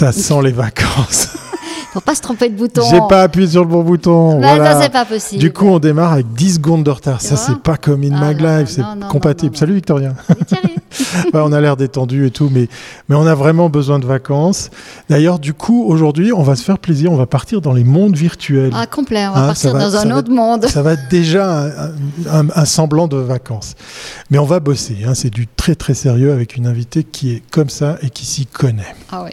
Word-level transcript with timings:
Ça 0.00 0.12
sent 0.12 0.42
les 0.42 0.52
vacances. 0.52 1.28
Faut 1.92 2.00
pas 2.00 2.14
se 2.14 2.20
tromper 2.22 2.48
de 2.48 2.56
bouton. 2.56 2.82
J'ai 2.88 3.00
pas 3.08 3.22
appuyé 3.24 3.48
sur 3.48 3.62
le 3.64 3.68
bon 3.68 3.82
bouton. 3.82 4.40
Bah, 4.40 4.54
voilà. 4.54 4.74
ça, 4.74 4.82
c'est 4.82 4.92
pas 4.92 5.04
possible. 5.04 5.40
Du 5.40 5.52
coup, 5.52 5.66
on 5.66 5.80
démarre 5.80 6.12
avec 6.12 6.32
10 6.34 6.54
secondes 6.54 6.84
de 6.84 6.90
retard. 6.90 7.20
Ça, 7.20 7.34
c'est 7.36 7.58
pas 7.58 7.76
comme 7.76 8.04
In 8.04 8.12
Ah, 8.14 8.32
non, 8.32 8.58
non, 8.60 8.64
c'est 8.64 8.80
non, 8.80 8.94
non, 8.94 9.08
compatible. 9.08 9.46
non, 9.46 9.52
non. 9.54 9.58
Salut 9.58 9.74
Victorien. 9.74 10.14
Salut, 10.46 10.74
on 11.34 11.50
a 11.52 11.60
l'air 11.60 11.76
détendu 11.76 12.26
et 12.26 12.30
tout, 12.30 12.48
mais, 12.52 12.68
mais 13.08 13.16
on 13.16 13.26
a 13.26 13.34
vraiment 13.34 13.68
besoin 13.68 13.98
de 13.98 14.06
vacances. 14.06 14.70
D'ailleurs, 15.08 15.40
du 15.40 15.52
coup, 15.52 15.84
aujourd'hui, 15.84 16.32
on 16.32 16.44
va 16.44 16.54
se 16.54 16.62
faire 16.62 16.78
plaisir. 16.78 17.10
On 17.10 17.16
va 17.16 17.26
partir 17.26 17.60
dans 17.60 17.72
les 17.72 17.82
mondes 17.84 18.16
virtuels. 18.16 18.70
Ah, 18.72 18.86
complet. 18.86 19.26
On 19.26 19.32
va 19.32 19.42
Ah, 19.42 19.46
partir 19.48 19.72
va- 19.72 19.80
dans 19.80 19.96
un 19.96 20.12
autre 20.12 20.30
monde. 20.30 20.66
Ça 20.66 20.82
va 20.82 20.92
être 20.92 21.08
déjà 21.10 21.64
un, 21.64 21.90
un- 22.32 22.48
un 22.54 22.64
semblant 22.66 23.08
de 23.08 23.16
vacances. 23.16 23.74
Mais 24.30 24.38
on 24.38 24.46
va 24.46 24.60
bosser. 24.60 24.98
hein. 25.04 25.14
C'est 25.14 25.30
du 25.30 25.48
très 25.48 25.74
très 25.74 25.94
sérieux 25.94 26.32
avec 26.32 26.56
une 26.56 26.68
invitée 26.68 27.02
qui 27.02 27.32
est 27.32 27.42
comme 27.50 27.68
ça 27.68 27.96
et 28.02 28.10
qui 28.10 28.24
s'y 28.26 28.46
connaît. 28.46 28.94
Ah 29.10 29.24
oui. 29.24 29.32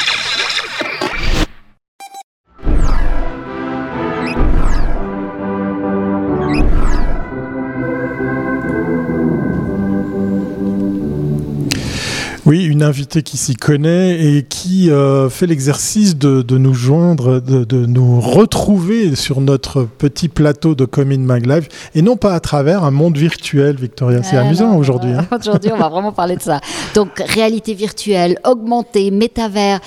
une 12.81 12.87
invitée 12.87 13.21
qui 13.21 13.37
s'y 13.37 13.53
connaît 13.53 14.19
et 14.37 14.41
qui 14.43 14.89
euh, 14.89 15.29
fait 15.29 15.45
l'exercice 15.45 16.17
de, 16.17 16.41
de 16.41 16.57
nous 16.57 16.73
joindre, 16.73 17.39
de, 17.39 17.63
de 17.63 17.85
nous 17.85 18.19
retrouver 18.19 19.15
sur 19.15 19.39
notre 19.39 19.83
petit 19.83 20.29
plateau 20.29 20.73
de 20.73 20.85
Commune 20.85 21.23
Mag 21.23 21.45
Live 21.45 21.67
et 21.93 22.01
non 22.01 22.17
pas 22.17 22.33
à 22.33 22.39
travers 22.39 22.83
un 22.83 22.89
monde 22.89 23.15
virtuel, 23.17 23.75
Victoria. 23.75 24.23
C'est 24.23 24.35
Ah, 24.35 24.41
amusant 24.41 24.75
aujourd'hui. 24.75 25.11
hein. 25.11 25.27
Aujourd'hui, 25.39 25.69
on 25.71 25.77
va 25.77 25.89
vraiment 25.89 26.11
parler 26.11 26.35
de 26.37 26.41
ça. 26.41 26.59
Donc, 26.95 27.19
réalité 27.19 27.75
virtuelle, 27.75 28.39
augmentée, 28.45 29.11
métavers, 29.11 29.79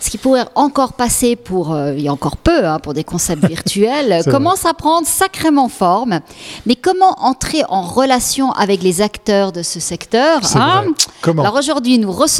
ce 0.00 0.08
qui 0.08 0.16
pourrait 0.16 0.46
encore 0.54 0.94
passer 0.94 1.36
pour, 1.36 1.74
euh, 1.74 1.92
il 1.94 2.02
y 2.02 2.08
a 2.08 2.12
encore 2.14 2.38
peu, 2.38 2.64
hein, 2.66 2.78
pour 2.78 2.94
des 2.94 3.04
concepts 3.04 3.44
virtuels, 3.46 4.22
commence 4.24 4.64
à 4.64 4.72
prendre 4.72 5.06
sacrément 5.06 5.68
forme. 5.68 6.20
Mais 6.64 6.76
comment 6.76 7.14
entrer 7.20 7.62
en 7.68 7.82
relation 7.82 8.52
avec 8.52 8.82
les 8.82 9.02
acteurs 9.02 9.52
de 9.52 9.62
ce 9.62 9.80
secteur 9.80 10.40
hein? 10.54 10.84
Comment? 11.20 11.42
Alors 11.42 11.56
aujourd'hui, 11.56 11.98
nous 11.98 12.10
recevons 12.10 12.37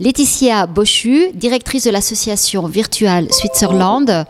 Laetitia 0.00 0.66
Bochu, 0.66 1.30
directrice 1.34 1.84
de 1.84 1.90
l'association 1.90 2.66
Virtual 2.66 3.32
Switzerland, 3.32 4.24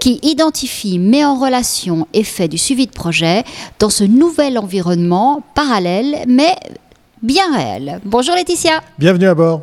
qui 0.00 0.18
identifie, 0.22 0.98
met 0.98 1.24
en 1.24 1.38
relation 1.38 2.06
et 2.12 2.24
fait 2.24 2.48
du 2.48 2.58
suivi 2.58 2.86
de 2.86 2.92
projet 2.92 3.44
dans 3.78 3.90
ce 3.90 4.04
nouvel 4.04 4.58
environnement 4.58 5.42
parallèle, 5.54 6.24
mais 6.26 6.56
bien 7.22 7.54
réel. 7.54 8.00
Bonjour 8.04 8.34
Laetitia. 8.34 8.80
Bienvenue 8.98 9.28
à 9.28 9.34
bord. 9.34 9.62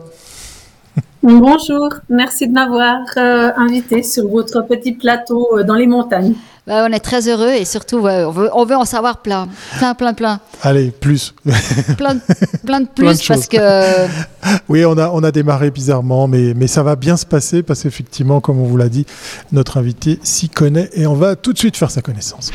Bonjour, 1.27 1.89
merci 2.07 2.47
de 2.47 2.53
m'avoir 2.53 2.99
euh, 3.17 3.49
invité 3.57 4.03
sur 4.03 4.27
votre 4.27 4.61
petit 4.61 4.91
plateau 4.91 5.47
euh, 5.57 5.63
dans 5.63 5.73
les 5.73 5.87
montagnes. 5.87 6.35
Bah, 6.67 6.85
on 6.87 6.93
est 6.93 6.99
très 6.99 7.27
heureux 7.27 7.49
et 7.49 7.65
surtout, 7.65 7.97
ouais, 7.97 8.23
on, 8.25 8.29
veut, 8.29 8.49
on 8.53 8.63
veut 8.63 8.75
en 8.75 8.85
savoir 8.85 9.23
plein, 9.23 9.47
plein, 9.79 9.95
plein, 9.95 10.13
plein, 10.13 10.39
Allez, 10.61 10.91
plus. 10.91 11.33
plein, 11.97 12.13
de- 12.13 12.21
plein 12.27 12.53
de 12.59 12.59
Plein 12.65 12.81
de 12.81 12.87
plus 12.87 13.05
parce 13.05 13.21
choses. 13.23 13.47
que 13.47 13.57
Oui, 14.69 14.85
on 14.85 14.95
a, 14.99 15.09
on 15.09 15.23
a 15.23 15.31
démarré 15.31 15.71
bizarrement, 15.71 16.27
mais, 16.27 16.53
mais 16.55 16.67
ça 16.67 16.83
va 16.83 16.95
bien 16.95 17.17
se 17.17 17.25
passer 17.25 17.63
parce 17.63 17.81
qu'effectivement, 17.81 18.39
comme 18.39 18.59
on 18.59 18.65
vous 18.65 18.77
l'a 18.77 18.89
dit, 18.89 19.07
notre 19.51 19.77
invité 19.77 20.19
s'y 20.21 20.47
connaît 20.49 20.91
et 20.93 21.07
on 21.07 21.15
va 21.15 21.35
tout 21.35 21.53
de 21.53 21.57
suite 21.57 21.75
faire 21.75 21.89
sa 21.89 22.03
connaissance. 22.03 22.51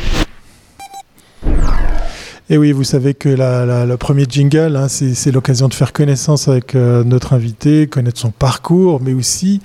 Et 2.53 2.59
oui, 2.59 2.73
vous 2.73 2.83
savez 2.83 3.15
que 3.15 3.29
la- 3.29 3.65
la- 3.65 3.87
le 3.87 3.97
premier 3.97 4.25
jingle, 4.29 4.75
hein, 4.75 4.89
c'est 4.89 5.31
l'occasion 5.31 5.69
de 5.69 5.75
faire 5.75 5.93
connaissance 5.93 6.49
avec 6.49 6.75
euh, 6.75 7.05
notre 7.05 7.33
invité, 7.33 7.87
connaître 7.87 8.19
son 8.19 8.33
parcours, 8.33 9.01
mais 9.01 9.13
aussi 9.13 9.61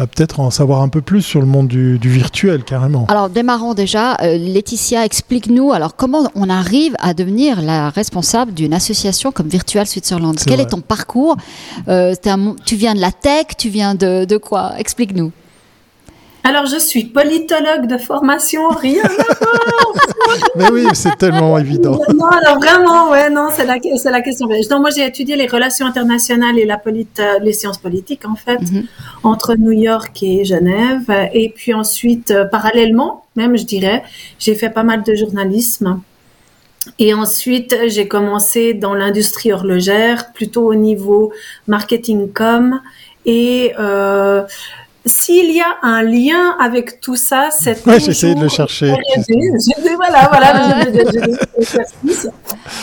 euh, 0.00 0.06
peut-être 0.06 0.40
en 0.40 0.50
savoir 0.50 0.80
un 0.80 0.88
peu 0.88 1.02
plus 1.02 1.20
sur 1.20 1.40
le 1.40 1.46
monde 1.46 1.68
du, 1.68 1.98
du 1.98 2.08
virtuel, 2.08 2.64
carrément. 2.64 3.04
Alors 3.10 3.28
démarrons 3.28 3.74
déjà. 3.74 4.14
Euh, 4.22 4.38
Laetitia, 4.38 5.04
explique-nous 5.04 5.72
alors 5.72 5.94
comment 5.94 6.30
on 6.34 6.48
arrive 6.48 6.94
à 7.00 7.12
devenir 7.12 7.60
la 7.60 7.90
responsable 7.90 8.54
d'une 8.54 8.72
association 8.72 9.30
comme 9.30 9.48
Virtual 9.48 9.86
Switzerland? 9.86 10.36
Quel 10.42 10.54
vrai. 10.54 10.62
est 10.62 10.70
ton 10.70 10.80
parcours? 10.80 11.36
Un 11.86 12.14
Tu 12.64 12.76
viens 12.76 12.94
de 12.94 13.00
la 13.00 13.12
tech 13.12 13.48
Tu 13.58 13.68
viens 13.68 13.94
de, 13.94 14.24
de 14.24 14.36
quoi? 14.38 14.72
Explique-nous. 14.78 15.32
Alors, 16.44 16.66
je 16.66 16.76
suis 16.76 17.04
politologue 17.04 17.86
de 17.86 17.98
formation, 17.98 18.68
rien. 18.68 19.02
Mais 20.56 20.70
oui, 20.72 20.86
c'est 20.94 21.16
tellement 21.16 21.56
évident. 21.58 21.98
non, 22.14 22.26
alors 22.26 22.58
vraiment, 22.58 23.10
ouais, 23.10 23.30
non, 23.30 23.48
c'est 23.52 23.64
la, 23.64 23.76
c'est 23.96 24.10
la 24.10 24.20
question. 24.22 24.48
Non, 24.70 24.80
moi, 24.80 24.90
j'ai 24.90 25.06
étudié 25.06 25.36
les 25.36 25.46
relations 25.46 25.86
internationales 25.86 26.58
et 26.58 26.64
la 26.66 26.78
polite, 26.78 27.20
euh, 27.20 27.38
les 27.40 27.52
sciences 27.52 27.78
politiques, 27.78 28.24
en 28.26 28.34
fait, 28.34 28.60
Mhm. 28.60 28.84
entre 29.22 29.54
New 29.54 29.72
York 29.72 30.20
et 30.22 30.44
Genève. 30.44 31.10
Et 31.32 31.48
puis 31.54 31.74
ensuite, 31.74 32.30
euh, 32.32 32.44
parallèlement, 32.44 33.24
même, 33.36 33.56
je 33.56 33.64
dirais, 33.64 34.02
j'ai 34.38 34.54
fait 34.54 34.70
pas 34.70 34.82
mal 34.82 35.02
de 35.04 35.14
journalisme. 35.14 36.00
Et 36.98 37.14
ensuite, 37.14 37.76
j'ai 37.86 38.08
commencé 38.08 38.74
dans 38.74 38.94
l'industrie 38.94 39.52
horlogère, 39.52 40.32
plutôt 40.32 40.64
au 40.66 40.74
niveau 40.74 41.32
marketing 41.68 42.32
com. 42.32 42.80
Et 43.24 43.72
euh, 43.78 44.42
s'il 45.04 45.50
y 45.50 45.60
a 45.60 45.78
un 45.82 46.02
lien 46.02 46.56
avec 46.60 47.00
tout 47.00 47.16
ça, 47.16 47.48
Ouais, 47.86 48.00
j'ai 48.00 48.10
essayé 48.10 48.34
de 48.34 48.42
le 48.42 48.48
chercher. 48.48 48.94
Voilà, 49.96 50.28
voilà. 50.30 50.84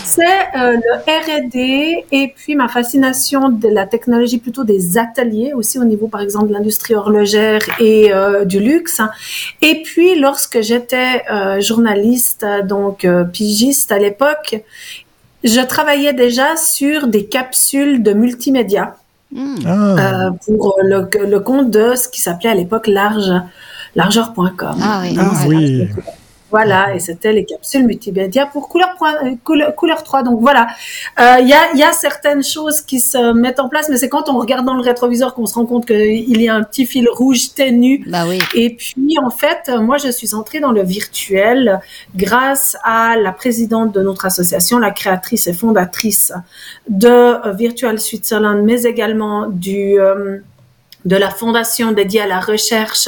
C'est 0.04 0.24
euh, 0.24 0.78
le 0.78 1.48
R&D 1.48 2.06
et 2.12 2.34
puis 2.36 2.56
ma 2.56 2.68
fascination 2.68 3.50
de 3.50 3.68
la 3.70 3.86
technologie, 3.86 4.40
plutôt 4.40 4.64
des 4.64 4.98
ateliers, 4.98 5.54
aussi 5.54 5.80
au 5.80 5.86
niveau, 5.86 6.08
par 6.08 6.22
exemple, 6.22 6.50
de 6.50 6.54
l'industrie 6.54 6.96
horlogère 6.96 7.62
et 7.80 8.12
euh, 8.12 8.46
du 8.46 8.60
luxe. 8.60 9.02
Et 9.62 9.82
puis, 9.84 10.20
lorsque 10.20 10.62
j'étais 10.62 11.24
euh, 11.32 11.62
journaliste, 11.62 12.46
donc 12.66 13.06
euh, 13.06 13.24
pigiste 13.24 13.92
à 13.92 14.00
l'époque, 14.00 14.62
je 15.44 15.62
travaillais 15.62 16.14
déjà 16.14 16.56
sur 16.58 17.08
des 17.08 17.26
capsules 17.26 18.04
de 18.04 18.12
multimédia 18.14 18.98
Hmm. 19.32 19.56
Ah, 19.66 20.28
euh, 20.28 20.32
pour 20.58 20.76
le, 20.84 21.08
le 21.26 21.40
compte 21.40 21.70
de 21.70 21.96
ce 21.96 22.08
qui 22.08 22.20
s'appelait 22.20 22.50
à 22.50 22.56
l'époque 22.56 22.88
large, 22.88 23.32
largeur.com. 23.96 24.78
Ah 24.82 25.02
oui. 25.04 25.18
ah 25.20 25.48
ouais. 25.48 25.56
oui. 25.56 25.88
Voilà, 26.52 26.96
et 26.96 27.00
c'était 27.00 27.32
les 27.32 27.46
capsules 27.46 27.86
multimédia 27.86 28.46
pour 28.48 28.70
couleur, 28.70 28.90
euh, 29.02 29.36
couleur, 29.44 29.76
couleur 29.76 30.04
3. 30.04 30.24
Donc 30.24 30.40
voilà, 30.42 30.68
Euh, 31.20 31.38
il 31.42 31.48
y, 31.48 31.54
a, 31.54 31.72
il 31.74 31.80
y 31.80 31.84
a 31.84 31.92
certaines 31.92 32.44
choses 32.44 32.82
qui 32.82 33.00
se 33.00 33.34
mettent 33.34 33.60
en 33.60 33.70
place, 33.70 33.88
mais 33.90 33.98
c'est 33.98 34.10
quand 34.10 34.30
on 34.30 34.38
regarde 34.40 34.66
dans 34.66 34.76
le 34.76 34.82
rétroviseur 34.82 35.34
qu'on 35.36 35.46
se 35.46 35.56
rend 35.56 35.66
compte 35.66 35.86
qu'il 35.86 36.42
y 36.42 36.50
a 36.50 36.56
un 36.56 36.64
petit 36.64 36.86
fil 36.86 37.08
rouge 37.10 37.54
ténu. 37.54 38.04
Bah 38.08 38.24
oui. 38.28 38.40
Et 38.56 38.76
puis, 38.76 39.18
en 39.24 39.30
fait, 39.30 39.62
euh, 39.70 39.80
moi, 39.82 39.98
je 39.98 40.10
suis 40.10 40.34
entrée 40.34 40.60
dans 40.60 40.72
le 40.72 40.84
virtuel 40.84 41.80
grâce 42.16 42.78
à 42.84 43.16
la 43.18 43.32
présidente 43.32 43.92
de 43.94 44.02
notre 44.02 44.26
association, 44.26 44.80
la 44.80 44.92
créatrice 44.92 45.48
et 45.48 45.54
fondatrice 45.54 46.32
de 46.88 47.08
euh, 47.10 47.52
Virtual 47.54 48.00
Switzerland, 48.00 48.62
mais 48.64 48.84
également 48.84 49.48
du... 49.48 50.00
euh, 50.00 50.38
de 51.06 51.16
la 51.16 51.30
fondation 51.30 51.94
dédiée 51.94 52.20
à 52.20 52.28
la 52.28 52.42
recherche, 52.42 53.08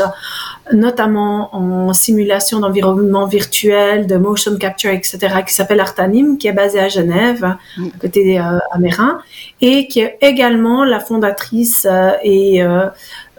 notamment 0.74 1.56
en 1.56 1.92
simulation 1.94 2.60
d'environnement 2.60 3.26
virtuel, 3.28 4.08
de 4.08 4.16
motion 4.18 4.56
capture, 4.58 4.92
etc., 4.92 5.18
qui 5.46 5.54
s'appelle 5.54 5.80
Artanim, 5.80 6.38
qui 6.38 6.48
est 6.48 6.54
basée 6.54 6.80
à 6.80 6.88
Genève, 6.90 7.56
Mm. 7.78 7.88
à 7.96 8.00
côté 8.00 8.40
euh, 8.40 8.60
Amérin, 8.72 9.20
et 9.62 9.88
qui 9.88 10.00
est 10.02 10.18
également 10.22 10.84
la 10.86 11.00
fondatrice 11.00 11.88
euh, 11.90 12.12
et 12.24 12.64
euh, 12.64 12.86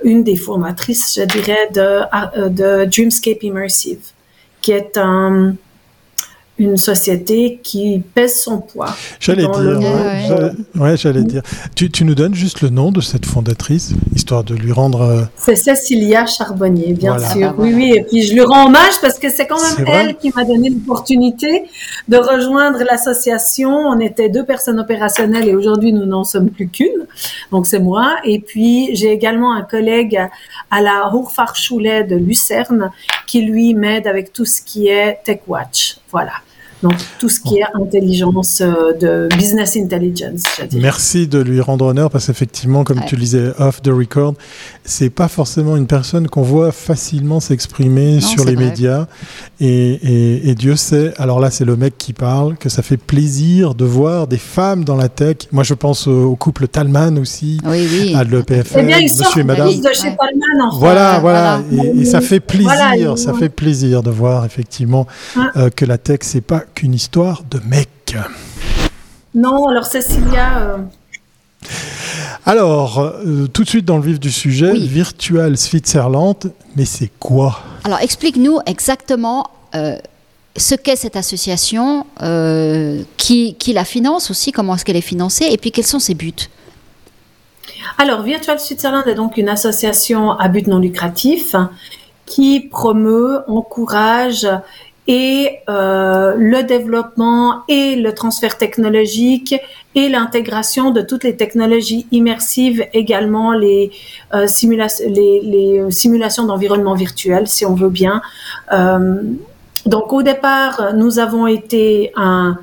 une 0.04 0.24
des 0.24 0.36
formatrices, 0.36 1.14
je 1.18 1.24
dirais, 1.24 1.68
de, 1.72 1.80
euh, 2.40 2.48
de 2.48 2.84
Dreamscape 2.86 3.42
Immersive, 3.42 4.00
qui 4.60 4.72
est 4.72 4.96
un- 4.98 5.54
une 6.62 6.76
société 6.76 7.60
qui 7.62 8.02
pèse 8.14 8.40
son 8.42 8.58
poids. 8.58 8.94
J'allais 9.20 9.42
dire. 9.42 9.58
le 9.60 9.76
ouais, 9.78 9.84
j'allais- 10.28 10.52
ouais, 10.80 10.96
j'allais 10.96 11.22
dire. 11.24 11.42
Tu, 11.74 11.90
tu 11.90 12.04
nous 12.04 12.14
donnes 12.14 12.34
juste 12.34 12.60
le 12.62 12.68
nom 12.70 12.90
de 12.92 13.00
cette 13.00 13.26
fondatrice, 13.26 13.92
histoire 14.14 14.44
de 14.44 14.54
lui 14.54 14.72
rendre. 14.72 15.00
euh, 15.02 15.22
C'est 15.36 15.56
Cécilia 15.56 16.26
Charbonnier, 16.26 16.92
bien 16.94 17.12
Voilà. 17.16 17.30
sûr. 17.32 17.48
Ah 17.50 17.54
Oui, 17.58 17.72
oui. 17.74 17.92
Et 17.96 18.02
puis 18.02 18.22
je 18.22 18.32
lui 18.34 18.42
rends 18.42 18.66
hommage 18.66 19.00
parce 19.00 19.18
que 19.18 19.28
c'est 19.30 19.46
quand 19.46 19.60
même 19.60 19.86
elle 19.88 20.16
qui 20.16 20.30
m'a 20.34 20.44
donné 20.44 20.70
l'opportunité 20.70 21.64
de 22.08 22.16
rejoindre 22.16 22.78
l'association. 22.84 23.70
On 23.70 23.98
était 24.00 24.28
deux 24.28 24.44
personnes 24.44 24.78
opérationnelles 24.80 25.48
et 25.48 25.54
aujourd'hui 25.54 25.92
nous 25.92 26.04
n'en 26.06 26.24
sommes 26.24 26.50
plus 26.50 26.68
qu'une. 26.68 27.06
Donc 27.50 27.66
c'est 27.66 27.78
moi. 27.80 28.16
Et 28.24 28.38
puis 28.40 28.94
j'ai 28.94 29.10
également 29.10 29.52
un 29.54 29.62
collègue 29.62 30.18
à 30.70 30.80
la 30.80 31.12
Hochfachschule 31.14 32.06
de 32.08 32.16
Lucerne 32.16 32.90
qui 33.26 33.42
lui 33.42 33.74
m'aide 33.74 34.06
avec 34.06 34.32
tout 34.32 34.44
ce 34.44 34.60
qui 34.62 34.88
est 34.88 35.18
TechWatch. 35.24 35.98
Voilà. 36.10 36.32
Donc 36.82 36.94
tout 37.18 37.28
ce 37.28 37.40
qui 37.40 37.58
est 37.58 37.64
intelligence 37.74 38.60
euh, 38.60 38.92
de 38.92 39.28
business 39.36 39.76
intelligence. 39.76 40.42
Merci 40.72 41.28
de 41.28 41.38
lui 41.38 41.60
rendre 41.60 41.86
honneur 41.86 42.10
parce 42.10 42.26
qu'effectivement, 42.26 42.82
comme 42.84 43.00
tu 43.06 43.14
le 43.14 43.20
disais 43.20 43.52
off 43.58 43.80
the 43.82 43.88
record, 43.88 44.34
c'est 44.84 45.10
pas 45.10 45.28
forcément 45.28 45.76
une 45.76 45.86
personne 45.86 46.28
qu'on 46.28 46.42
voit 46.42 46.72
facilement 46.72 47.40
s'exprimer 47.40 48.20
sur 48.20 48.44
les 48.44 48.56
médias. 48.56 49.06
Et, 49.60 50.50
et, 50.50 50.54
Dieu 50.54 50.76
sait, 50.76 51.14
alors 51.18 51.40
là 51.40 51.50
c'est 51.50 51.64
le 51.64 51.76
mec 51.76 51.96
qui 51.98 52.12
parle, 52.12 52.56
que 52.56 52.68
ça 52.68 52.82
fait 52.82 52.96
plaisir 52.96 53.74
de 53.74 53.84
voir 53.84 54.26
des 54.26 54.38
femmes 54.38 54.84
dans 54.84 54.96
la 54.96 55.08
tech. 55.08 55.36
Moi 55.52 55.62
je 55.62 55.74
pense 55.74 56.06
au, 56.06 56.34
couple 56.36 56.66
Talman 56.66 57.18
aussi, 57.18 57.60
oui, 57.64 57.86
oui. 57.90 58.14
à 58.14 58.24
l'EPFL, 58.24 58.86
eh 58.88 59.02
monsieur 59.04 59.40
et 59.40 59.44
madame. 59.44 59.68
De 59.68 59.88
chez 59.92 60.16
Talman, 60.16 60.72
en 60.72 60.78
voilà, 60.78 61.18
voilà, 61.20 61.60
Et, 61.70 62.04
ça 62.04 62.20
fait 62.20 62.40
plaisir, 62.40 63.16
ça 63.18 63.34
fait 63.34 63.48
plaisir 63.48 64.02
de 64.02 64.10
voir 64.10 64.44
effectivement 64.44 65.06
euh, 65.56 65.70
que 65.70 65.84
la 65.84 65.98
tech 65.98 66.20
c'est 66.22 66.40
pas 66.40 66.60
qu'une 66.74 66.94
histoire 66.94 67.42
de 67.50 67.60
mec. 67.68 68.16
Non, 69.34 69.68
alors 69.68 69.86
Cécilia. 69.86 70.58
Euh, 70.58 70.76
alors, 72.44 72.98
euh, 72.98 73.46
tout 73.46 73.64
de 73.64 73.68
suite 73.68 73.84
dans 73.84 73.96
le 73.96 74.02
vif 74.02 74.18
du 74.18 74.30
sujet, 74.30 74.72
Virtual 74.72 75.56
Switzerland, 75.56 76.52
mais 76.76 76.84
c'est 76.84 77.10
quoi? 77.18 77.60
Alors, 77.84 78.00
explique-nous 78.00 78.58
exactement 78.66 79.50
euh, 79.74 79.96
ce 80.56 80.74
qu'est 80.74 80.96
cette 80.96 81.16
association, 81.16 82.06
qui, 83.16 83.54
qui, 83.54 83.72
la 83.72 83.84
finance 83.84 84.30
aussi, 84.30 84.52
comment 84.52 84.74
est-ce 84.74 84.84
qu'elle 84.84 84.96
est 84.96 85.00
financée, 85.00 85.46
et 85.50 85.56
puis 85.56 85.70
quels 85.70 85.86
sont 85.86 85.98
ses 85.98 86.14
buts? 86.14 86.48
Alors, 87.98 88.22
Virtual 88.22 88.58
Switzerland 88.58 89.06
est 89.06 89.14
donc 89.14 89.36
une 89.36 89.48
association 89.48 90.32
à 90.32 90.48
but 90.48 90.66
non 90.66 90.78
lucratif 90.78 91.54
qui 92.26 92.60
promeut, 92.60 93.40
encourage 93.48 94.46
et 95.08 95.58
euh, 95.68 96.34
le 96.36 96.62
développement 96.62 97.62
et 97.68 97.96
le 97.96 98.14
transfert 98.14 98.56
technologique 98.56 99.54
et 99.94 100.08
l'intégration 100.08 100.90
de 100.90 101.02
toutes 101.02 101.24
les 101.24 101.36
technologies 101.36 102.06
immersives, 102.12 102.84
également 102.92 103.52
les, 103.52 103.90
euh, 104.34 104.46
les 105.08 105.84
simulations 105.90 106.44
d'environnement 106.44 106.94
virtuel, 106.94 107.48
si 107.48 107.66
on 107.66 107.74
veut 107.74 107.90
bien. 107.90 108.22
Euh, 108.72 109.22
donc 109.86 110.12
au 110.12 110.22
départ, 110.22 110.94
nous 110.94 111.18
avons 111.18 111.48
été 111.48 112.12
un 112.14 112.58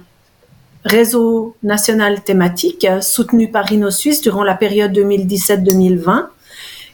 réseau 0.86 1.56
national 1.62 2.24
thématique 2.24 2.88
soutenu 3.02 3.52
par 3.52 3.70
InnoSuisse 3.70 4.22
durant 4.22 4.44
la 4.44 4.56
période 4.56 4.94
2017-2020 4.98 6.28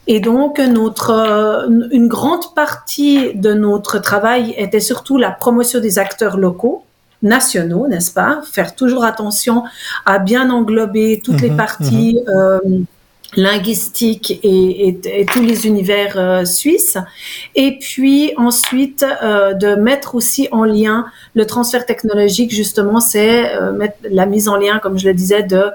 et 0.08 0.20
donc, 0.20 0.60
notre, 0.60 1.10
euh, 1.12 1.88
une 1.92 2.08
grande 2.08 2.54
partie 2.54 3.34
de 3.34 3.54
notre 3.54 4.00
travail 4.00 4.54
était 4.58 4.80
surtout 4.80 5.18
la 5.18 5.32
promotion 5.32 5.80
des 5.80 5.98
acteurs 5.98 6.38
locaux, 6.38 6.84
nationaux, 7.24 7.88
n'est-ce 7.88 8.12
pas? 8.12 8.42
Faire 8.52 8.76
toujours 8.76 9.04
attention 9.04 9.64
à 10.06 10.20
bien 10.20 10.52
englober 10.52 11.22
toutes 11.24 11.42
les 11.42 11.50
mhm, 11.50 11.58
parties 11.58 12.20
mhm. 12.28 12.36
euh, 12.36 12.60
linguistiques 13.36 14.40
et, 14.44 14.90
et, 14.90 15.26
tous 15.26 15.42
les 15.42 15.66
univers 15.66 16.14
euh, 16.18 16.46
suisses. 16.46 17.00
Et 17.56 17.80
puis 17.80 18.32
ensuite, 18.38 19.04
de 19.04 19.76
mettre 19.76 20.14
aussi 20.14 20.48
en 20.52 20.66
lien 20.66 21.08
le 21.34 21.48
transfert 21.48 21.88
technologique, 21.88 22.54
justement, 22.54 23.00
c'est 23.00 23.60
mettre 23.72 23.98
la 24.04 24.28
mise 24.28 24.48
en 24.48 24.58
lien, 24.58 24.78
comme 24.78 25.00
je 25.00 25.08
le 25.08 25.16
disais, 25.16 25.42
de 25.42 25.72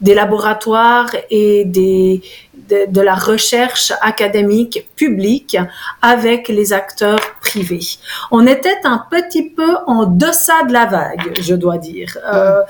des 0.00 0.14
laboratoires 0.14 1.10
et 1.30 1.64
des, 1.64 2.22
de, 2.68 3.00
la 3.00 3.14
recherche 3.14 3.92
académique 4.00 4.88
publique 4.96 5.56
avec 6.02 6.48
les 6.48 6.72
acteurs 6.72 7.20
privés. 7.40 7.98
On 8.30 8.46
était 8.46 8.80
un 8.84 9.02
petit 9.10 9.50
peu 9.50 9.76
en 9.86 10.06
deçà 10.06 10.64
de 10.66 10.72
la 10.72 10.86
vague, 10.86 11.38
je 11.40 11.54
dois 11.54 11.78
dire. 11.78 12.18
Euh, 12.32 12.62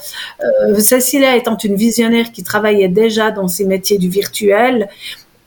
euh, 0.43 0.79
Cécilia 0.79 1.37
étant 1.37 1.57
une 1.57 1.77
visionnaire 1.77 2.33
qui 2.33 2.43
travaillait 2.43 2.89
déjà 2.89 3.31
dans 3.31 3.49
ces 3.49 3.65
métiers 3.65 3.99
du 3.99 4.09
virtuel, 4.09 4.89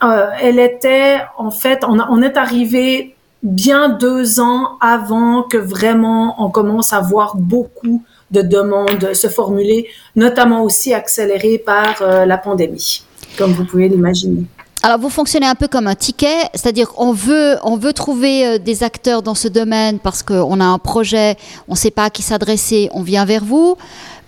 euh, 0.03 0.27
elle 0.41 0.59
était 0.59 1.17
en 1.37 1.51
fait, 1.51 1.83
on, 1.87 1.99
on 1.99 2.21
est 2.21 2.37
arrivé 2.37 3.15
bien 3.43 3.89
deux 3.89 4.39
ans 4.39 4.77
avant 4.81 5.43
que 5.43 5.57
vraiment 5.57 6.43
on 6.43 6.49
commence 6.49 6.93
à 6.93 7.01
voir 7.01 7.35
beaucoup 7.37 8.03
de 8.31 8.41
demandes 8.41 9.13
se 9.13 9.27
formuler, 9.27 9.87
notamment 10.15 10.63
aussi 10.63 10.93
accélérées 10.93 11.57
par 11.57 12.03
la 12.03 12.37
pandémie 12.37 13.03
comme 13.39 13.53
vous 13.53 13.63
pouvez 13.63 13.87
l'imaginer. 13.87 14.43
Alors 14.81 14.97
vous 14.97 15.09
fonctionnez 15.09 15.45
un 15.45 15.55
peu 15.55 15.67
comme 15.67 15.87
un 15.87 15.95
ticket, 15.95 16.43
c'est-à-dire 16.53 16.93
on 16.97 17.11
veut 17.11 17.57
on 17.63 17.75
veut 17.75 17.91
trouver 17.91 18.45
euh, 18.45 18.57
des 18.59 18.83
acteurs 18.83 19.21
dans 19.21 19.35
ce 19.35 19.49
domaine 19.49 19.99
parce 19.99 20.23
qu'on 20.23 20.59
a 20.61 20.63
un 20.63 20.77
projet, 20.77 21.35
on 21.67 21.73
ne 21.73 21.77
sait 21.77 21.91
pas 21.91 22.05
à 22.05 22.09
qui 22.09 22.21
s'adresser, 22.21 22.89
on 22.93 23.01
vient 23.01 23.25
vers 23.25 23.43
vous. 23.43 23.75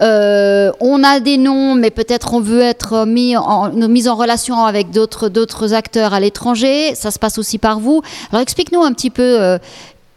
Euh, 0.01 0.71
on 0.81 1.05
a 1.05 1.21
des 1.21 1.37
noms, 1.37 1.75
mais 1.75 1.89
peut-être 1.89 2.33
on 2.33 2.41
veut 2.41 2.61
être 2.61 3.05
mis 3.05 3.37
en, 3.37 3.71
mis 3.71 4.09
en 4.09 4.15
relation 4.15 4.65
avec 4.65 4.91
d'autres 4.91 5.73
acteurs 5.73 6.13
à 6.13 6.19
l'étranger. 6.19 6.95
Ça 6.95 7.11
se 7.11 7.19
passe 7.19 7.37
aussi 7.37 7.57
par 7.57 7.79
vous. 7.79 8.01
Alors 8.31 8.41
explique-nous 8.41 8.81
un 8.81 8.91
petit 8.91 9.09
peu 9.09 9.41
euh, 9.41 9.57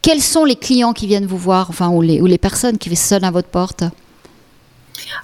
quels 0.02 0.23
sont 0.23 0.44
les 0.44 0.56
clients 0.56 0.94
qui 0.94 1.06
viennent 1.06 1.26
vous 1.26 1.38
voir, 1.38 1.67
enfin 1.70 1.91
ou 1.91 2.02
les 2.02 2.20
ou 2.20 2.26
les 2.26 2.38
personnes 2.38 2.79
qui 2.79 2.94
sonnent 2.96 3.25
à 3.25 3.31
votre 3.31 3.49
porte. 3.49 3.85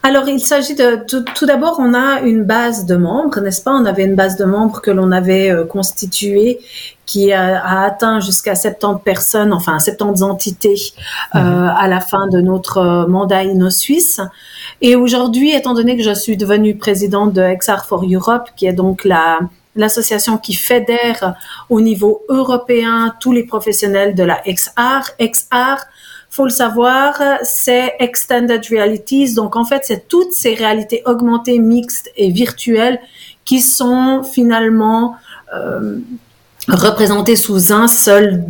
Alors, 0.02 0.28
il 0.28 0.40
s'agit 0.40 0.74
de 0.74 1.04
tout, 1.06 1.46
d'abord, 1.46 1.76
on 1.78 1.94
a 1.94 2.20
une 2.20 2.44
base 2.44 2.86
de 2.86 2.96
membres, 2.96 3.40
n'est-ce 3.40 3.62
pas? 3.62 3.72
On 3.72 3.84
avait 3.84 4.04
une 4.04 4.14
base 4.14 4.36
de 4.36 4.44
membres 4.44 4.80
que 4.80 4.90
l'on 4.90 5.12
avait 5.12 5.50
euh, 5.50 5.64
constituée 5.64 6.58
qui 7.06 7.32
a, 7.32 7.82
atteint 7.82 8.20
jusqu'à 8.20 8.54
70 8.54 9.02
personnes, 9.02 9.52
enfin 9.52 9.78
70 9.78 10.22
entités 10.22 10.76
euh, 11.34 11.38
mhm. 11.38 11.74
à 11.76 11.88
la 11.88 12.00
fin 12.00 12.28
de 12.28 12.40
notre 12.40 12.78
euh, 12.78 13.06
mandat 13.06 13.44
Inno-Suisse. 13.44 14.20
Et 14.80 14.96
aujourd'hui, 14.96 15.54
étant 15.54 15.74
donné 15.74 15.96
que 15.96 16.02
je 16.02 16.14
suis 16.14 16.36
devenue 16.36 16.76
présidente 16.76 17.32
de 17.32 17.42
XR 17.54 17.84
for 17.86 18.04
Europe, 18.04 18.48
qui 18.56 18.66
est 18.66 18.72
donc 18.72 19.04
la 19.04 19.40
l'association 19.76 20.36
qui 20.36 20.54
fédère 20.54 21.36
au 21.68 21.80
niveau 21.80 22.22
européen 22.28 23.14
tous 23.20 23.32
les 23.32 23.44
professionnels 23.44 24.14
de 24.14 24.24
la 24.24 24.42
XR. 24.46 25.12
XR, 25.20 25.86
faut 26.40 26.46
le 26.46 26.50
savoir, 26.50 27.20
c'est 27.42 27.96
Extended 27.98 28.64
Realities. 28.70 29.34
Donc, 29.34 29.56
en 29.56 29.66
fait, 29.66 29.82
c'est 29.84 30.08
toutes 30.08 30.32
ces 30.32 30.54
réalités 30.54 31.02
augmentées, 31.04 31.58
mixtes 31.58 32.10
et 32.16 32.30
virtuelles 32.30 32.98
qui 33.44 33.60
sont 33.60 34.22
finalement 34.22 35.16
euh, 35.54 35.98
représentées 36.66 37.36
sous 37.36 37.74
un 37.74 37.88
seul 37.88 38.42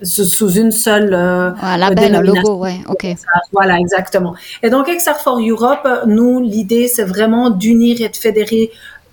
sous 0.00 0.52
une 0.52 0.70
seule 0.70 1.12
euh, 1.12 1.50
ah, 1.60 1.76
logo, 2.22 2.54
ouais, 2.58 2.78
ok. 2.88 3.04
Voilà, 3.50 3.80
exactement. 3.80 4.36
Et 4.62 4.70
donc, 4.70 4.86
XR 4.86 5.16
for 5.16 5.40
Europe, 5.40 5.88
nous, 6.06 6.40
l'idée, 6.40 6.86
c'est 6.86 7.02
vraiment 7.02 7.50
d'unir 7.50 8.00
et 8.00 8.08
de 8.08 8.16
fédérer 8.16 8.70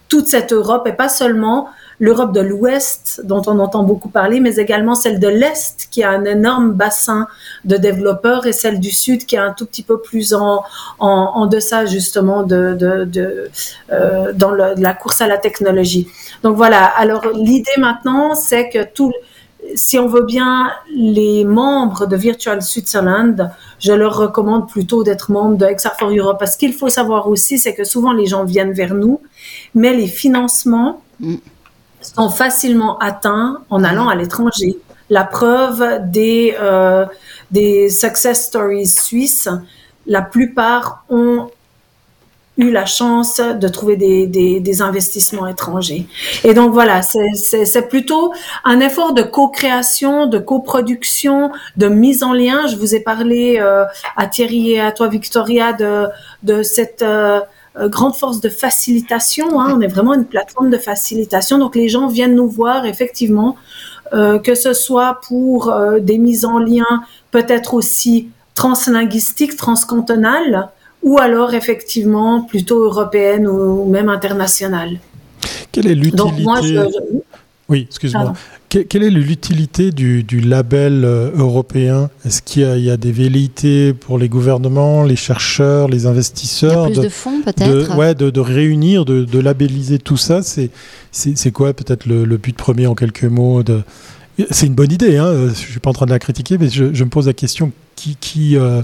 toute 0.09 0.27
cette 0.27 0.53
Europe 0.53 0.85
et 0.85 0.93
pas 0.93 1.09
seulement 1.09 1.69
l'Europe 1.99 2.33
de 2.33 2.41
l'Ouest, 2.41 3.21
dont 3.23 3.41
on 3.47 3.59
entend 3.59 3.83
beaucoup 3.83 4.09
parler, 4.09 4.39
mais 4.39 4.55
également 4.55 4.95
celle 4.95 5.19
de 5.19 5.27
l'Est, 5.27 5.87
qui 5.91 6.03
a 6.03 6.09
un 6.09 6.25
énorme 6.25 6.71
bassin 6.73 7.27
de 7.63 7.77
développeurs, 7.77 8.45
et 8.45 8.51
celle 8.53 8.79
du 8.79 8.91
Sud, 8.91 9.25
qui 9.25 9.35
est 9.35 9.39
un 9.39 9.53
tout 9.53 9.65
petit 9.65 9.83
peu 9.83 9.99
plus 9.99 10.33
en, 10.33 10.63
en, 10.99 11.09
en 11.09 11.45
deçà, 11.45 11.85
justement, 11.85 12.43
de, 12.43 12.73
de, 12.73 13.05
de 13.05 13.49
euh, 13.91 14.33
dans 14.33 14.51
le, 14.51 14.73
la 14.77 14.93
course 14.93 15.21
à 15.21 15.27
la 15.27 15.37
technologie. 15.37 16.07
Donc 16.43 16.57
voilà, 16.57 16.83
alors 16.83 17.27
l'idée 17.33 17.77
maintenant, 17.77 18.35
c'est 18.35 18.69
que 18.69 18.83
tout, 18.83 19.13
si 19.73 19.97
on 19.97 20.07
veut 20.07 20.23
bien, 20.23 20.71
les 20.93 21.45
membres 21.45 22.05
de 22.07 22.15
Virtual 22.15 22.61
Switzerland, 22.61 23.51
je 23.79 23.93
leur 23.93 24.17
recommande 24.17 24.69
plutôt 24.69 25.03
d'être 25.03 25.31
membres 25.31 25.57
de 25.57 25.65
XR 25.65 25.91
for 25.97 26.09
Europe, 26.09 26.37
parce 26.39 26.57
qu'il 26.57 26.73
faut 26.73 26.89
savoir 26.89 27.29
aussi, 27.29 27.57
c'est 27.57 27.73
que 27.73 27.85
souvent 27.85 28.11
les 28.11 28.25
gens 28.25 28.43
viennent 28.43 28.73
vers 28.73 28.93
nous, 28.93 29.21
mais 29.73 29.93
les 29.93 30.07
financements, 30.07 31.01
mm 31.19 31.35
sont 32.15 32.29
facilement 32.29 32.97
atteints 32.99 33.59
en 33.69 33.83
allant 33.83 34.07
à 34.07 34.15
l'étranger. 34.15 34.77
La 35.09 35.23
preuve 35.23 36.09
des, 36.09 36.55
euh, 36.59 37.05
des 37.51 37.89
success 37.89 38.45
stories 38.45 38.87
suisses, 38.87 39.49
la 40.07 40.21
plupart 40.21 41.03
ont 41.09 41.49
eu 42.57 42.71
la 42.71 42.85
chance 42.85 43.41
de 43.41 43.67
trouver 43.67 43.97
des, 43.97 44.27
des, 44.27 44.61
des 44.61 44.81
investissements 44.81 45.45
étrangers. 45.45 46.07
Et 46.45 46.53
donc 46.53 46.71
voilà, 46.71 47.01
c'est 47.01 47.89
plutôt 47.89 48.33
un 48.63 48.79
effort 48.79 49.13
de 49.13 49.23
co-création, 49.23 50.25
de 50.25 50.39
coproduction, 50.39 51.51
de 51.75 51.87
mise 51.87 52.23
en 52.23 52.33
lien. 52.33 52.65
Je 52.67 52.77
vous 52.77 52.95
ai 52.95 53.01
parlé 53.01 53.57
euh, 53.59 53.83
à 54.15 54.27
Thierry 54.27 54.71
et 54.71 54.79
à 54.79 54.93
toi, 54.93 55.07
Victoria, 55.09 55.73
de, 55.73 56.07
de 56.43 56.63
cette... 56.63 57.01
Euh, 57.01 57.41
grande 57.83 58.15
force 58.15 58.39
de 58.41 58.49
facilitation. 58.49 59.59
Hein. 59.59 59.73
on 59.75 59.81
est 59.81 59.87
vraiment 59.87 60.13
une 60.13 60.25
plateforme 60.25 60.69
de 60.69 60.77
facilitation. 60.77 61.57
Donc 61.57 61.75
les 61.75 61.89
gens 61.89 62.07
viennent 62.07 62.35
nous 62.35 62.49
voir 62.49 62.85
effectivement, 62.85 63.57
euh, 64.13 64.39
que 64.39 64.55
ce 64.55 64.73
soit 64.73 65.19
pour 65.27 65.69
euh, 65.69 65.99
des 65.99 66.17
mises 66.17 66.45
en 66.45 66.59
lien 66.59 67.03
peut-être 67.31 67.73
aussi 67.73 68.29
translinguistiques, 68.53 69.57
transcantonales, 69.57 70.69
ou 71.03 71.17
alors 71.19 71.53
effectivement 71.53 72.41
plutôt 72.41 72.83
européennes 72.83 73.47
ou, 73.47 73.85
même 73.85 74.09
internationales. 74.09 74.99
Quelle 75.71 75.87
est 75.87 75.95
l'utilité 75.95 76.79
Oui, 77.67 77.85
excuse-moi. 77.89 78.33
Quelle 78.83 79.03
est 79.03 79.09
l'utilité 79.09 79.91
du, 79.91 80.39
label 80.41 81.03
euh, 81.05 81.31
européen? 81.35 82.09
Est-ce 82.25 82.41
qu'il 82.41 82.79
y, 82.79 82.89
a 82.89 82.97
des 82.97 83.11
velléités 83.11 83.93
pour 83.93 84.17
les 84.17 84.29
gouvernements, 84.29 85.03
les 85.03 85.15
chercheurs, 85.15 85.87
les 85.87 86.05
investisseurs? 86.05 86.87
Plus 86.87 87.01
de, 87.01 87.09
fonds 87.09 87.41
peut-être? 87.41 87.97
Ouais, 87.97 88.15
de, 88.15 88.39
réunir, 88.39 89.05
de, 89.05 89.39
labelliser 89.39 89.99
tout 89.99 90.17
ça. 90.17 90.41
C'est 90.41 91.51
quoi 91.51 91.73
peut-être 91.73 92.05
le, 92.05 92.37
but 92.37 92.55
premier 92.55 92.87
en 92.87 92.95
quelques 92.95 93.23
mots 93.23 93.63
de... 93.63 93.81
C'est 94.51 94.67
une 94.67 94.75
bonne 94.75 94.91
idée, 94.91 95.15
hein 95.15 95.31
je 95.33 95.49
ne 95.49 95.53
suis 95.53 95.79
pas 95.79 95.89
en 95.89 95.93
train 95.93 96.05
de 96.05 96.11
la 96.11 96.19
critiquer, 96.19 96.57
mais 96.57 96.67
je, 96.69 96.83
me 96.83 97.09
pose 97.09 97.27
la 97.27 97.33
question 97.33 97.71
qui, 97.95 98.17
qui, 98.19 98.57
euh, 98.57 98.81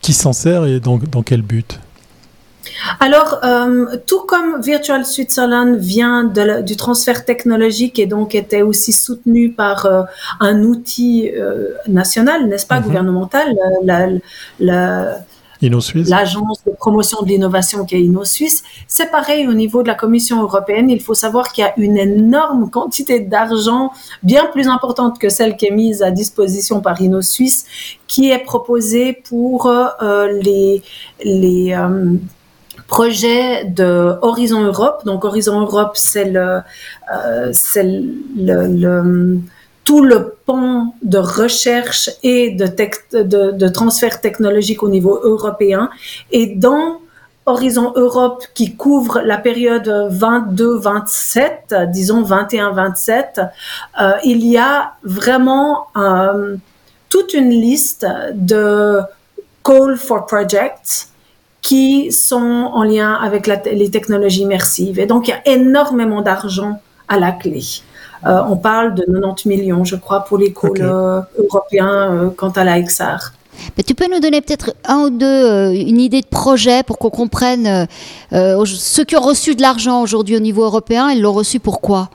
qui 0.00 0.14
s'en 0.14 0.32
sert 0.32 0.64
et 0.64 0.80
dans, 0.80 0.96
dans 0.96 1.22
quel 1.22 1.42
but? 1.42 1.78
Alors, 3.00 3.40
euh, 3.44 3.96
tout 4.06 4.20
comme 4.20 4.60
Virtual 4.60 5.04
Switzerland 5.04 5.76
vient 5.76 6.24
de 6.24 6.62
du 6.62 6.76
transfert 6.76 7.24
technologique 7.24 7.98
et 7.98 8.06
donc 8.06 8.34
était 8.34 8.62
aussi 8.62 8.92
soutenu 8.92 9.50
par 9.50 9.86
euh, 9.86 10.02
un 10.40 10.62
outil 10.62 11.30
euh, 11.34 11.74
national, 11.88 12.48
n'est-ce 12.48 12.66
pas, 12.66 12.80
mhm. 12.80 12.86
gouvernemental, 12.86 13.56
l'agence 14.60 15.22
de 16.66 16.72
promotion 16.72 17.22
de 17.22 17.28
l'innovation 17.28 17.84
qui 17.84 17.96
est 17.96 18.04
InnoSuisse. 18.04 18.62
C'est 18.86 19.10
pareil 19.10 19.48
au 19.48 19.54
niveau 19.54 19.82
de 19.82 19.88
la 19.88 19.94
Commission 19.94 20.42
européenne. 20.42 20.90
Il 20.90 21.00
faut 21.00 21.14
savoir 21.14 21.52
qu'il 21.52 21.64
y 21.64 21.66
a 21.66 21.72
une 21.76 21.96
énorme 21.96 22.70
quantité 22.70 23.20
d'argent, 23.20 23.90
bien 24.22 24.46
plus 24.52 24.68
importante 24.68 25.18
que 25.18 25.28
celle 25.28 25.56
qui 25.56 25.66
est 25.66 25.70
mise 25.70 26.02
à 26.02 26.10
disposition 26.10 26.80
par 26.80 27.00
InnoSuisse, 27.00 27.66
qui 28.06 28.30
est 28.30 28.44
proposée 28.44 29.12
pour 29.12 29.70
les 30.42 30.82
les 31.24 31.74
projet 32.86 33.64
de 33.64 34.16
Horizon 34.22 34.62
Europe. 34.62 35.04
Donc 35.04 35.24
Horizon 35.24 35.60
Europe, 35.60 35.92
c'est 35.94 36.24
le, 36.24 36.60
euh, 37.14 37.50
c'est 37.52 37.84
le, 37.84 38.66
le, 38.66 39.40
tout 39.84 40.02
le 40.02 40.34
pont 40.46 40.92
de 41.02 41.18
recherche 41.18 42.10
et 42.22 42.50
de, 42.50 42.66
de, 43.22 43.50
de 43.52 43.68
transfert 43.68 44.20
technologique 44.20 44.82
au 44.82 44.88
niveau 44.88 45.20
européen. 45.22 45.90
Et 46.30 46.46
dans 46.46 47.00
Horizon 47.46 47.92
Europe 47.94 48.44
qui 48.54 48.74
couvre 48.74 49.20
la 49.20 49.38
période 49.38 49.88
22-27, 50.10 51.90
disons 51.92 52.22
21-27, 52.24 53.48
euh, 54.00 54.12
il 54.24 54.44
y 54.44 54.58
a 54.58 54.94
vraiment 55.04 55.86
euh, 55.96 56.56
toute 57.08 57.34
une 57.34 57.50
liste 57.50 58.04
de 58.34 58.98
call 59.64 59.96
for 59.96 60.26
projects 60.26 61.08
qui 61.66 62.12
sont 62.12 62.70
en 62.72 62.84
lien 62.84 63.14
avec 63.14 63.48
les 63.48 63.90
technologies 63.90 64.42
immersives. 64.42 65.00
Et 65.00 65.06
donc, 65.06 65.26
il 65.26 65.32
y 65.32 65.34
a 65.34 65.42
énormément 65.52 66.22
d'argent 66.22 66.80
à 67.08 67.18
la 67.18 67.32
clé. 67.32 67.60
Euh, 68.24 68.40
on 68.48 68.56
parle 68.56 68.94
de 68.94 69.04
90 69.04 69.48
millions, 69.48 69.84
je 69.84 69.96
crois, 69.96 70.20
pour 70.20 70.38
les 70.38 70.52
calls 70.52 70.74
euh, 70.80 71.20
européens 71.36 72.12
euh, 72.12 72.30
quant 72.30 72.50
à 72.50 72.62
la 72.62 72.80
XR. 72.80 73.32
Mais 73.76 73.82
tu 73.82 73.96
peux 73.96 74.06
nous 74.08 74.20
donner 74.20 74.42
peut-être 74.42 74.76
un 74.84 74.98
ou 74.98 75.10
deux, 75.10 75.72
une 75.74 75.98
idée 75.98 76.20
de 76.20 76.28
projet 76.28 76.84
pour 76.84 76.98
qu'on 76.98 77.10
comprenne 77.10 77.88
ceux 78.30 79.04
qui 79.04 79.16
ont 79.16 79.20
reçu 79.20 79.56
de 79.56 79.62
l'argent 79.62 80.02
aujourd'hui 80.02 80.36
au 80.36 80.40
niveau 80.40 80.62
européen, 80.62 81.10
ils 81.10 81.22
l'ont 81.22 81.32
reçu 81.32 81.58
pourquoi 81.58 82.10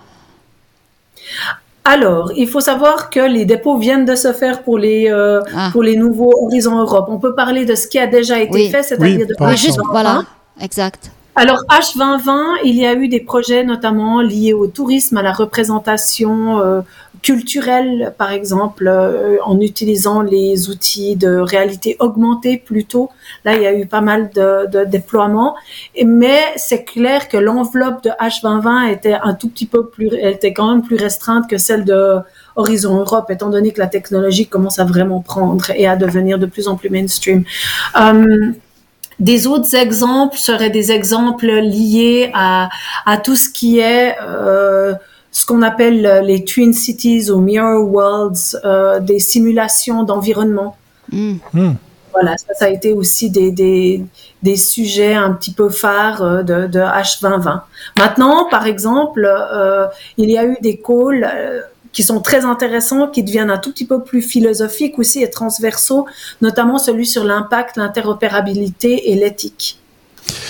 alors, 1.83 2.31
il 2.35 2.47
faut 2.47 2.59
savoir 2.59 3.09
que 3.09 3.19
les 3.19 3.45
dépôts 3.45 3.77
viennent 3.77 4.05
de 4.05 4.13
se 4.13 4.33
faire 4.33 4.61
pour 4.61 4.77
les 4.77 5.09
euh, 5.09 5.41
ah. 5.55 5.69
pour 5.71 5.81
les 5.81 5.95
nouveaux 5.95 6.31
Horizons 6.45 6.79
Europe. 6.79 7.07
On 7.09 7.17
peut 7.17 7.33
parler 7.33 7.65
de 7.65 7.73
ce 7.73 7.87
qui 7.87 7.97
a 7.97 8.05
déjà 8.05 8.39
été 8.39 8.69
fait, 8.69 8.83
c'est-à-dire 8.83 9.25
de 9.25 9.35
oui, 9.39 9.57
juste, 9.57 9.79
voilà, 9.89 10.23
exact. 10.59 11.11
Alors 11.35 11.63
H2020, 11.69 12.59
il 12.65 12.75
y 12.75 12.85
a 12.85 12.93
eu 12.93 13.07
des 13.07 13.21
projets 13.21 13.63
notamment 13.63 14.21
liés 14.21 14.53
au 14.53 14.67
tourisme, 14.67 15.17
à 15.17 15.23
la 15.23 15.31
représentation 15.31 16.59
euh, 16.59 16.81
culturelle, 17.21 18.13
par 18.17 18.31
exemple, 18.31 18.87
euh, 18.87 19.37
en 19.43 19.59
utilisant 19.59 20.21
les 20.21 20.69
outils 20.69 21.15
de 21.15 21.37
réalité 21.37 21.95
augmentée 21.99 22.57
plutôt. 22.57 23.09
Là, 23.45 23.55
il 23.55 23.61
y 23.61 23.67
a 23.67 23.73
eu 23.73 23.85
pas 23.85 24.01
mal 24.01 24.31
de, 24.33 24.67
de 24.67 24.83
déploiements, 24.83 25.55
mais 26.03 26.39
c'est 26.55 26.83
clair 26.83 27.29
que 27.29 27.37
l'enveloppe 27.37 28.03
de 28.03 28.09
H2020 28.09 28.91
était 28.91 29.13
un 29.13 29.33
tout 29.33 29.49
petit 29.49 29.67
peu 29.67 29.87
plus, 29.87 30.09
était 30.13 30.53
quand 30.53 30.71
même 30.71 30.83
plus 30.83 30.95
restreinte 30.95 31.49
que 31.49 31.57
celle 31.57 31.85
de 31.85 32.17
Horizon 32.55 32.97
Europe, 32.99 33.29
étant 33.29 33.49
donné 33.49 33.71
que 33.71 33.79
la 33.79 33.87
technologie 33.87 34.47
commence 34.47 34.79
à 34.79 34.85
vraiment 34.85 35.21
prendre 35.21 35.69
et 35.71 35.87
à 35.87 35.95
devenir 35.95 36.39
de 36.39 36.45
plus 36.45 36.67
en 36.67 36.75
plus 36.75 36.89
mainstream. 36.89 37.43
Euh, 37.99 38.51
des 39.19 39.45
autres 39.45 39.75
exemples 39.75 40.37
seraient 40.37 40.71
des 40.71 40.91
exemples 40.91 41.45
liés 41.45 42.31
à, 42.33 42.69
à 43.05 43.17
tout 43.17 43.35
ce 43.35 43.49
qui 43.49 43.77
est 43.79 44.15
euh, 44.19 44.95
ce 45.31 45.45
qu'on 45.45 45.61
appelle 45.61 46.23
les 46.25 46.43
Twin 46.43 46.73
Cities 46.73 47.31
ou 47.31 47.39
Mirror 47.39 47.89
Worlds, 47.89 48.59
euh, 48.65 48.99
des 48.99 49.19
simulations 49.19 50.03
d'environnement. 50.03 50.75
Hmm. 51.11 51.35
Hmm. 51.53 51.73
Voilà, 52.13 52.37
ça, 52.37 52.53
ça, 52.53 52.65
a 52.65 52.69
été 52.69 52.91
aussi 52.91 53.29
des, 53.29 53.51
des, 53.51 54.03
des, 54.43 54.57
sujets 54.57 55.13
un 55.13 55.31
petit 55.31 55.53
peu 55.53 55.69
phares 55.69 56.21
euh, 56.21 56.43
de, 56.43 56.67
de 56.67 56.79
H2020. 56.79 57.61
Maintenant, 57.97 58.49
par 58.49 58.67
exemple, 58.67 59.25
euh, 59.25 59.87
il 60.17 60.29
y 60.29 60.37
a 60.37 60.45
eu 60.45 60.57
des 60.61 60.77
calls 60.77 61.23
euh, 61.23 61.61
qui 61.93 62.03
sont 62.03 62.21
très 62.21 62.45
intéressants, 62.45 63.07
qui 63.07 63.23
deviennent 63.23 63.49
un 63.49 63.57
tout 63.57 63.71
petit 63.71 63.87
peu 63.87 64.03
plus 64.03 64.21
philosophiques 64.21 64.99
aussi 64.99 65.23
et 65.23 65.29
transversaux, 65.29 66.05
notamment 66.41 66.77
celui 66.77 67.05
sur 67.05 67.23
l'impact, 67.23 67.77
l'interopérabilité 67.77 69.11
et 69.11 69.15
l'éthique. 69.15 69.80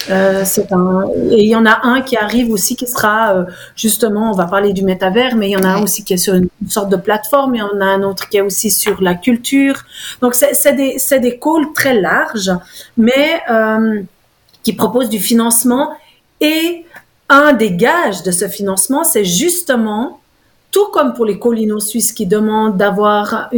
Euh, 0.10 0.44
un 0.72 1.10
et 1.32 1.44
il 1.44 1.48
y 1.48 1.56
en 1.56 1.66
a 1.66 1.86
un 1.86 2.02
qui 2.02 2.18
arrive 2.18 2.52
aussi 2.52 2.76
qui 2.76 2.88
sera 2.88 3.36
euh, 3.36 3.46
justement 3.76 4.32
on 4.32 4.36
va 4.36 4.46
parler 4.46 4.74
du 4.74 4.84
métavers 4.84 5.36
mais 5.36 5.50
il 5.50 5.52
y 5.52 5.58
en 5.58 5.64
a 5.64 5.70
un 5.70 5.84
aussi 5.84 6.04
qui 6.04 6.14
est 6.14 6.18
sur 6.18 6.34
une, 6.34 6.50
sorte 6.68 6.90
de 6.90 6.96
plateforme 6.96 7.56
il 7.56 7.60
y 7.60 7.62
en 7.62 7.80
a 7.80 7.86
un 7.86 8.02
autre 8.04 8.28
qui 8.28 8.38
est 8.38 8.42
aussi 8.42 8.72
sur 8.72 9.02
la 9.02 9.14
culture. 9.14 9.76
Donc 10.22 10.34
c'est 10.36 10.76
des 10.76 10.98
des 11.20 11.40
calls 11.40 11.72
très 11.74 11.94
larges 12.00 12.52
mais 12.98 13.42
euh, 13.50 14.02
qui 14.64 14.74
proposent 14.74 15.10
du 15.10 15.20
financement. 15.20 15.92
Et 16.40 16.86
un 17.30 17.54
des 17.54 17.72
gages 17.72 18.24
de 18.24 18.32
ce 18.32 18.48
financement 18.48 19.04
c'est 19.04 19.26
justement 19.26 20.21
tout 20.72 20.88
comme 20.92 21.14
pour 21.14 21.26
les 21.26 21.38
collines 21.38 21.80
suisses 21.80 22.14
qui 22.14 22.26
demandent 22.26 22.78
d'avoir 22.78 23.50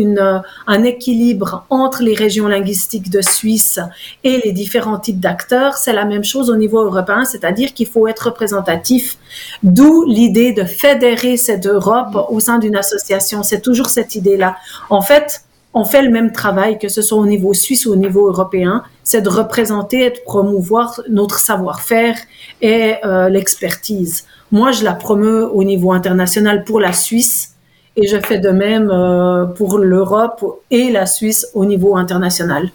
un 0.68 0.84
équilibre 0.84 1.66
entre 1.70 2.02
les 2.02 2.16
régions 2.16 2.48
linguistiques 2.48 3.10
de 3.10 3.22
Suisse 3.22 3.80
et 4.24 4.42
les 4.44 4.52
différents 4.52 5.00
types 5.00 5.20
d'acteurs, 5.20 5.78
c'est 5.78 5.94
la 5.94 6.06
même 6.06 6.24
chose 6.24 6.50
au 6.50 6.56
niveau 6.56 6.82
européen, 6.82 7.24
c'est-à-dire 7.24 7.74
qu'il 7.74 7.88
faut 7.88 8.08
être 8.08 8.26
représentatif, 8.26 9.18
d'où 9.62 10.04
l'idée 10.06 10.54
de 10.54 10.64
fédérer 10.64 11.38
cette 11.38 11.68
Europe 11.68 12.28
au 12.30 12.40
sein 12.40 12.58
d'une 12.58 12.76
association. 12.76 13.44
C'est 13.44 13.62
toujours 13.62 13.90
cette 13.90 14.16
idée-là. 14.16 14.58
En 14.90 15.02
fait, 15.02 15.44
on 15.74 15.86
fait 15.86 16.04
le 16.04 16.12
même 16.12 16.32
travail, 16.32 16.78
que 16.78 16.88
ce 16.88 17.02
soit 17.02 17.18
au 17.18 17.26
niveau 17.26 17.54
suisse 17.54 17.86
ou 17.86 17.94
au 17.94 17.96
niveau 17.96 18.28
européen, 18.28 18.84
c'est 19.04 19.22
de 19.22 19.30
représenter 19.30 20.06
et 20.06 20.10
de 20.12 20.20
promouvoir 20.24 21.02
notre 21.10 21.40
savoir-faire 21.40 22.16
et 22.62 22.96
euh, 23.04 23.30
l'expertise. 23.30 24.26
Moi, 24.52 24.72
je 24.72 24.84
la 24.84 24.94
promeux 24.94 25.50
au 25.52 25.64
niveau 25.64 25.92
international 25.92 26.64
pour 26.64 26.80
la 26.80 26.94
Suisse 26.94 27.56
et 27.96 28.08
je 28.08 28.18
fais 28.20 28.40
de 28.40 28.50
même 28.50 28.90
euh, 28.92 29.46
pour 29.46 29.80
l'Europe 29.80 30.44
et 30.70 30.92
la 30.92 31.06
Suisse 31.06 31.48
au 31.54 31.66
niveau 31.66 31.96
international 31.96 32.70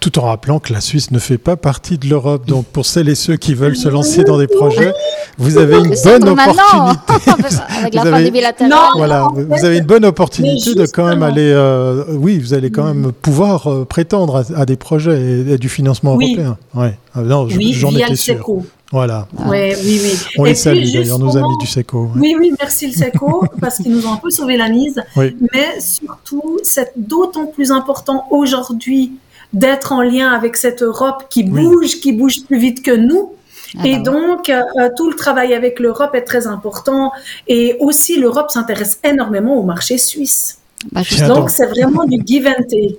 tout 0.00 0.18
en 0.20 0.22
rappelant 0.22 0.60
que 0.60 0.72
la 0.72 0.80
Suisse 0.80 1.10
ne 1.10 1.18
fait 1.18 1.38
pas 1.38 1.56
partie 1.56 1.98
de 1.98 2.06
l'Europe. 2.06 2.46
Donc 2.46 2.66
pour 2.66 2.86
celles 2.86 3.08
et 3.08 3.14
ceux 3.14 3.36
qui 3.36 3.54
veulent 3.54 3.76
se 3.76 3.88
lancer 3.88 4.22
dans 4.22 4.38
des 4.38 4.46
projets, 4.46 4.92
vous 5.38 5.58
avez 5.58 5.76
une 5.76 5.94
bonne 6.04 6.28
opportunité. 6.28 7.60
Avec 7.78 7.94
la 7.94 8.04
vous 8.04 8.98
voilà, 8.98 9.28
vous 9.34 9.64
avez 9.64 9.78
une 9.78 9.84
bonne 9.84 10.04
opportunité 10.04 10.74
de 10.74 10.86
quand 10.86 11.06
même 11.06 11.22
aller, 11.22 11.52
euh, 11.54 12.04
oui, 12.10 12.38
vous 12.38 12.54
allez 12.54 12.70
quand 12.70 12.84
même 12.84 13.12
pouvoir 13.12 13.66
euh, 13.66 13.84
prétendre 13.84 14.44
à, 14.54 14.66
des 14.66 14.76
projets 14.76 15.44
et, 15.48 15.58
du 15.58 15.68
financement 15.68 16.12
européen. 16.12 16.56
Ouais. 16.74 16.98
Ah, 17.14 17.22
non, 17.22 17.44
oui, 17.44 17.72
j'en 17.72 17.90
étais 17.90 18.16
sûr. 18.16 18.44
Voilà. 18.92 19.26
oui, 19.46 19.74
oui. 19.82 20.12
On 20.38 20.44
les 20.44 20.54
salue 20.54 20.84
d'ailleurs, 20.92 21.18
nos 21.18 21.36
amis 21.36 21.58
du 21.60 21.66
SECO. 21.66 22.10
Oui, 22.16 22.36
oui, 22.38 22.52
merci 22.58 22.86
le 22.86 22.92
SECO, 22.92 23.44
parce 23.60 23.78
qu'ils 23.78 23.92
nous 23.92 24.06
ont 24.06 24.12
un 24.12 24.18
peu 24.18 24.30
sauvé 24.30 24.56
la 24.56 24.68
mise. 24.68 25.02
Mais 25.16 25.80
surtout, 25.80 26.58
c'est 26.62 26.92
d'autant 26.96 27.46
plus 27.46 27.72
important 27.72 28.26
aujourd'hui 28.30 29.12
d'être 29.52 29.92
en 29.92 30.02
lien 30.02 30.30
avec 30.30 30.56
cette 30.56 30.82
Europe 30.82 31.24
qui 31.30 31.42
bouge, 31.44 32.00
qui 32.00 32.12
bouge 32.12 32.44
plus 32.46 32.58
vite 32.58 32.82
que 32.82 32.94
nous. 32.94 33.32
Ah 33.78 33.86
et 33.86 33.96
bah 33.96 34.10
donc, 34.10 34.48
euh, 34.48 34.62
tout 34.96 35.10
le 35.10 35.16
travail 35.16 35.54
avec 35.54 35.80
l'Europe 35.80 36.14
est 36.14 36.22
très 36.24 36.46
important. 36.46 37.12
Et 37.46 37.76
aussi, 37.80 38.18
l'Europe 38.18 38.50
s'intéresse 38.50 38.98
énormément 39.04 39.56
au 39.56 39.62
marché 39.62 39.98
suisse. 39.98 40.58
Bah, 40.92 41.02
donc, 41.26 41.50
c'est 41.50 41.66
vraiment 41.66 42.04
du 42.04 42.22
give 42.24 42.46
and 42.46 42.62
take. 42.68 42.98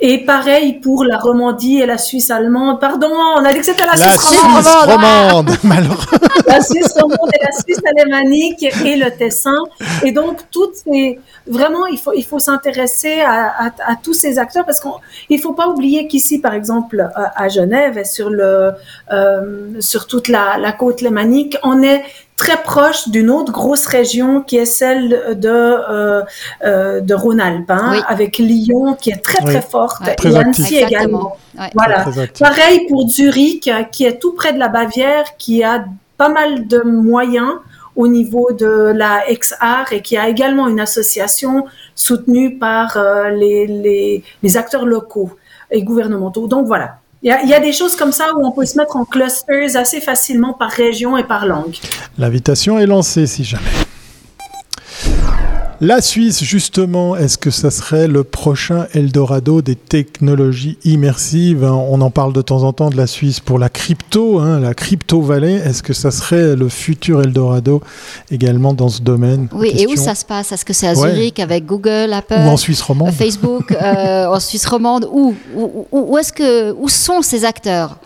Et 0.00 0.24
pareil 0.24 0.74
pour 0.74 1.04
la 1.04 1.18
Romandie 1.18 1.80
et 1.80 1.86
la 1.86 1.98
Suisse 1.98 2.30
allemande. 2.30 2.80
Pardon, 2.80 3.10
on 3.36 3.44
a 3.44 3.52
dit 3.52 3.60
que 3.60 3.66
c'était 3.66 3.86
la, 3.86 3.96
Suisse, 3.96 4.40
romande. 4.86 5.50
la 6.46 6.60
Suisse 6.60 6.92
romande 7.00 7.30
et 7.34 7.44
la 7.44 7.52
Suisse 7.52 7.80
alémanique 7.96 8.62
et 8.84 8.96
le 8.96 9.10
Tessin. 9.16 9.58
Et 10.04 10.12
donc, 10.12 10.38
toutes 10.50 10.74
ces, 10.76 11.18
vraiment, 11.46 11.86
il 11.86 11.98
faut, 11.98 12.12
il 12.14 12.24
faut 12.24 12.38
s'intéresser 12.38 13.20
à, 13.20 13.66
à, 13.66 13.96
tous 14.02 14.14
ces 14.14 14.38
acteurs 14.38 14.64
parce 14.64 14.80
qu'il 14.80 15.36
ne 15.36 15.42
faut 15.42 15.52
pas 15.52 15.68
oublier 15.68 16.06
qu'ici, 16.08 16.40
par 16.40 16.54
exemple, 16.54 17.08
à 17.14 17.48
Genève 17.48 17.98
et 17.98 18.04
sur, 18.04 18.30
le, 18.30 18.72
euh, 19.12 19.80
sur 19.80 20.06
toute 20.06 20.28
la, 20.28 20.58
la 20.58 20.72
côte 20.72 21.00
lémanique, 21.00 21.56
on 21.62 21.82
est 21.82 22.02
très 22.40 22.62
proche 22.62 23.10
d'une 23.10 23.28
autre 23.28 23.52
grosse 23.52 23.84
région 23.84 24.40
qui 24.40 24.56
est 24.56 24.64
celle 24.64 25.38
de 25.38 25.48
euh, 25.50 26.22
euh, 26.64 27.00
de 27.02 27.14
Rhône-Alpes, 27.14 27.70
hein, 27.70 28.02
avec 28.08 28.38
Lyon 28.38 28.96
qui 28.98 29.10
est 29.10 29.22
très 29.22 29.44
très 29.44 29.60
forte 29.60 30.00
et 30.24 30.36
Annecy 30.36 30.76
également. 30.76 31.36
Voilà. 31.74 32.06
Pareil 32.38 32.86
pour 32.88 33.06
Zurich 33.10 33.70
qui 33.92 34.06
est 34.06 34.18
tout 34.18 34.32
près 34.32 34.54
de 34.54 34.58
la 34.58 34.68
Bavière, 34.68 35.36
qui 35.36 35.62
a 35.62 35.84
pas 36.16 36.30
mal 36.30 36.66
de 36.66 36.80
moyens 36.80 37.52
au 37.94 38.08
niveau 38.08 38.52
de 38.52 38.92
la 39.02 39.22
XR 39.30 39.92
et 39.92 40.00
qui 40.00 40.16
a 40.16 40.26
également 40.30 40.66
une 40.66 40.80
association 40.80 41.66
soutenue 41.94 42.56
par 42.56 42.96
euh, 42.96 43.28
les, 43.28 43.66
les, 43.66 44.24
les 44.42 44.56
acteurs 44.56 44.86
locaux 44.86 45.30
et 45.70 45.82
gouvernementaux. 45.82 46.46
Donc 46.46 46.66
voilà, 46.66 46.99
il 47.22 47.28
y, 47.28 47.54
a, 47.54 47.60
des 47.60 47.72
choses 47.72 47.96
comme 47.96 48.12
ça 48.12 48.28
où 48.34 48.46
on 48.46 48.50
peut 48.50 48.64
se 48.64 48.78
mettre 48.78 48.96
en 48.96 49.04
clusters 49.04 49.76
assez 49.76 50.00
facilement 50.00 50.54
par 50.54 50.70
région 50.70 51.18
et 51.18 51.24
par 51.24 51.44
langue. 51.44 51.76
L'invitation 52.16 52.78
est 52.78 52.86
lancée 52.86 53.26
si 53.26 53.44
jamais. 53.44 53.66
La 55.82 56.02
Suisse, 56.02 56.44
justement, 56.44 57.16
est-ce 57.16 57.38
que 57.38 57.50
ça 57.50 57.70
serait 57.70 58.06
le 58.06 58.22
prochain 58.22 58.86
Eldorado 58.92 59.62
des 59.62 59.76
technologies 59.76 60.76
immersives 60.84 61.64
On 61.64 62.02
en 62.02 62.10
parle 62.10 62.34
de 62.34 62.42
temps 62.42 62.64
en 62.64 62.74
temps 62.74 62.90
de 62.90 62.98
la 62.98 63.06
Suisse 63.06 63.40
pour 63.40 63.58
la 63.58 63.70
crypto, 63.70 64.40
hein, 64.40 64.60
la 64.60 64.74
crypto-vallée. 64.74 65.54
Est-ce 65.54 65.82
que 65.82 65.94
ça 65.94 66.10
serait 66.10 66.54
le 66.54 66.68
futur 66.68 67.22
Eldorado 67.22 67.80
également 68.30 68.74
dans 68.74 68.90
ce 68.90 69.00
domaine? 69.00 69.48
Oui, 69.52 69.72
et 69.74 69.86
où 69.86 69.96
ça 69.96 70.14
se 70.14 70.26
passe? 70.26 70.52
Est-ce 70.52 70.66
que 70.66 70.74
c'est 70.74 70.86
à 70.86 70.94
Zurich 70.94 71.40
avec 71.40 71.64
Google, 71.64 72.12
Apple 72.12 72.34
Ou 72.34 72.48
en 72.50 72.58
Suisse 72.58 72.82
romande. 72.82 73.12
Facebook, 73.12 73.72
euh, 73.72 74.26
en 74.26 74.38
Suisse 74.38 74.66
romande? 74.66 75.08
Où, 75.10 75.34
où, 75.56 75.86
où, 75.92 76.18
est-ce 76.18 76.34
que, 76.34 76.72
où 76.72 76.90
sont 76.90 77.22
ces 77.22 77.46
acteurs? 77.46 77.96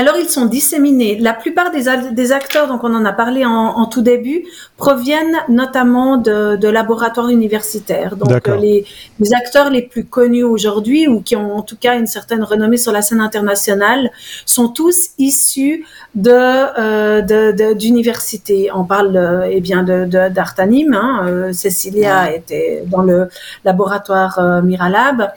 Alors, 0.00 0.16
ils 0.16 0.30
sont 0.30 0.46
disséminés. 0.46 1.18
La 1.18 1.34
plupart 1.34 1.70
des, 1.70 2.32
acteurs, 2.32 2.68
donc 2.68 2.84
on 2.84 2.94
en 2.94 3.04
a 3.04 3.12
parlé 3.12 3.44
en, 3.44 3.84
tout 3.84 4.00
début, 4.00 4.46
proviennent 4.78 5.36
notamment 5.50 6.16
de, 6.16 6.68
laboratoires 6.68 7.28
universitaires. 7.28 8.16
Donc, 8.16 8.48
euh, 8.48 8.56
les, 8.56 8.86
acteurs 9.34 9.68
les 9.68 9.82
plus 9.82 10.06
connus 10.06 10.42
aujourd'hui, 10.42 11.06
ou 11.06 11.20
qui 11.20 11.36
ont 11.36 11.54
en 11.54 11.60
tout 11.60 11.76
cas 11.76 11.98
une 11.98 12.06
certaine 12.06 12.42
renommée 12.42 12.78
sur 12.78 12.92
la 12.92 13.02
scène 13.02 13.20
internationale, 13.20 14.10
sont 14.46 14.68
tous 14.68 15.10
issus 15.18 15.84
de 16.14 16.30
euh, 16.32 17.74
d'universités. 17.74 18.70
On 18.74 18.84
parle 18.84 19.14
euh, 19.18 19.50
eh 19.50 19.60
bien 19.60 19.82
de 19.82 20.06
d'Artanim. 20.30 20.94
Hein, 20.94 21.52
Cecilia 21.52 22.34
était 22.34 22.84
dans 22.86 23.02
le 23.02 23.28
laboratoire 23.66 24.62
Miralab. 24.62 25.30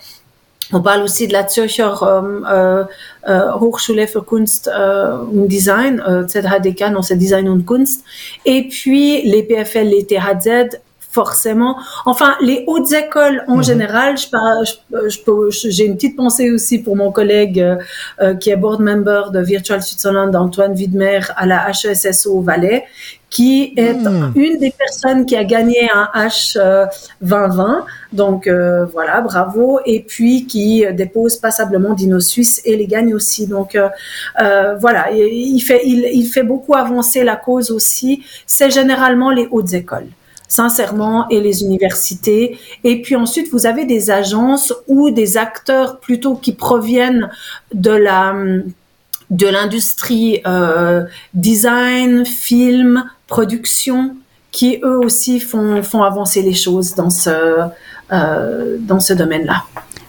On 0.74 0.82
parle 0.82 1.04
aussi 1.04 1.28
de 1.28 1.34
la 1.34 1.48
Zürcher 1.48 1.94
euh, 2.02 2.84
euh, 3.30 3.54
Hochschule 3.60 4.08
für 4.08 4.24
Kunst 4.24 4.68
äh, 4.68 5.12
und 5.12 5.48
Design, 5.48 6.00
äh, 6.00 6.28
ZHDK, 6.28 6.92
non 6.92 7.02
c'est 7.02 7.16
Design 7.16 7.48
und 7.48 7.66
Kunst. 7.66 8.04
Et 8.46 8.68
puis 8.68 9.22
les 9.22 9.44
PFL, 9.44 9.88
les 9.88 10.06
THZ, 10.06 10.80
forcément. 11.14 11.78
Enfin, 12.06 12.36
les 12.42 12.64
hautes 12.68 12.92
écoles 12.92 13.44
en 13.48 13.58
mhm. 13.58 13.64
général, 13.64 14.18
je, 14.18 15.70
j'ai 15.70 15.86
une 15.86 15.96
petite 15.96 16.18
pensée 16.18 16.50
aussi 16.52 16.80
pour 16.80 16.96
mon 16.96 17.12
collègue 17.12 17.60
euh, 17.60 17.76
euh, 18.22 18.34
qui 18.34 18.50
est 18.50 18.56
board 18.56 18.82
member 18.82 19.30
de 19.32 19.40
Virtual 19.40 19.82
Switzerland, 19.82 20.36
Antoine 20.36 20.74
Widmer, 20.74 21.22
à 21.36 21.46
la 21.46 21.70
HESSO 21.70 22.42
Valais, 22.42 22.86
qui 23.34 23.74
est 23.76 23.96
hmm. 23.96 24.32
une 24.36 24.60
des 24.60 24.70
personnes 24.70 25.26
qui 25.26 25.36
a 25.36 25.44
gagné 25.44 25.90
un 25.92 26.08
H 26.14 26.56
2020. 27.22 27.78
Euh, 27.78 27.82
Donc 28.14 28.48
voilà, 28.94 29.22
bravo. 29.22 29.80
Et 29.88 30.02
puis 30.02 30.46
qui 30.46 30.86
dépose 30.94 31.38
passablement 31.38 31.96
Dino 31.96 32.20
Suisse 32.20 32.62
et 32.64 32.78
les 32.78 32.86
gagne 32.86 33.16
aussi. 33.16 33.48
Donc 33.48 33.76
voilà, 34.80 35.12
il 35.12 35.60
fait, 35.62 35.82
il, 35.84 36.08
il 36.14 36.28
fait 36.28 36.44
beaucoup 36.44 36.76
avancer 36.76 37.24
la 37.24 37.36
cause 37.36 37.72
aussi. 37.72 38.24
C'est 38.46 38.70
généralement 38.70 39.32
les 39.32 39.48
hautes 39.50 39.74
écoles 39.74 40.10
sincèrement, 40.48 41.28
et 41.30 41.42
les 41.42 41.64
universités. 41.64 42.60
Et 42.84 43.02
puis 43.02 43.16
ensuite, 43.16 43.52
vous 43.52 43.66
avez 43.66 43.86
des 43.86 44.12
agences 44.12 44.72
ou 44.88 45.10
des 45.10 45.36
acteurs 45.36 46.00
plutôt 46.00 46.36
qui 46.36 46.54
proviennent 46.54 47.32
de 47.74 47.90
la 47.90 48.36
de 49.34 49.48
l'industrie 49.48 50.42
euh, 50.46 51.04
design, 51.34 52.26
film, 52.26 53.04
production, 53.28 54.16
qui 54.54 54.80
eux 54.84 55.00
aussi 55.00 55.40
font, 55.40 55.82
avancer 56.04 56.42
les 56.42 56.54
choses 56.54 56.96
dans 56.96 57.10
ce, 57.10 57.30
euh, 58.12 58.78
ce 59.00 59.14
domaine-là. 59.14 59.64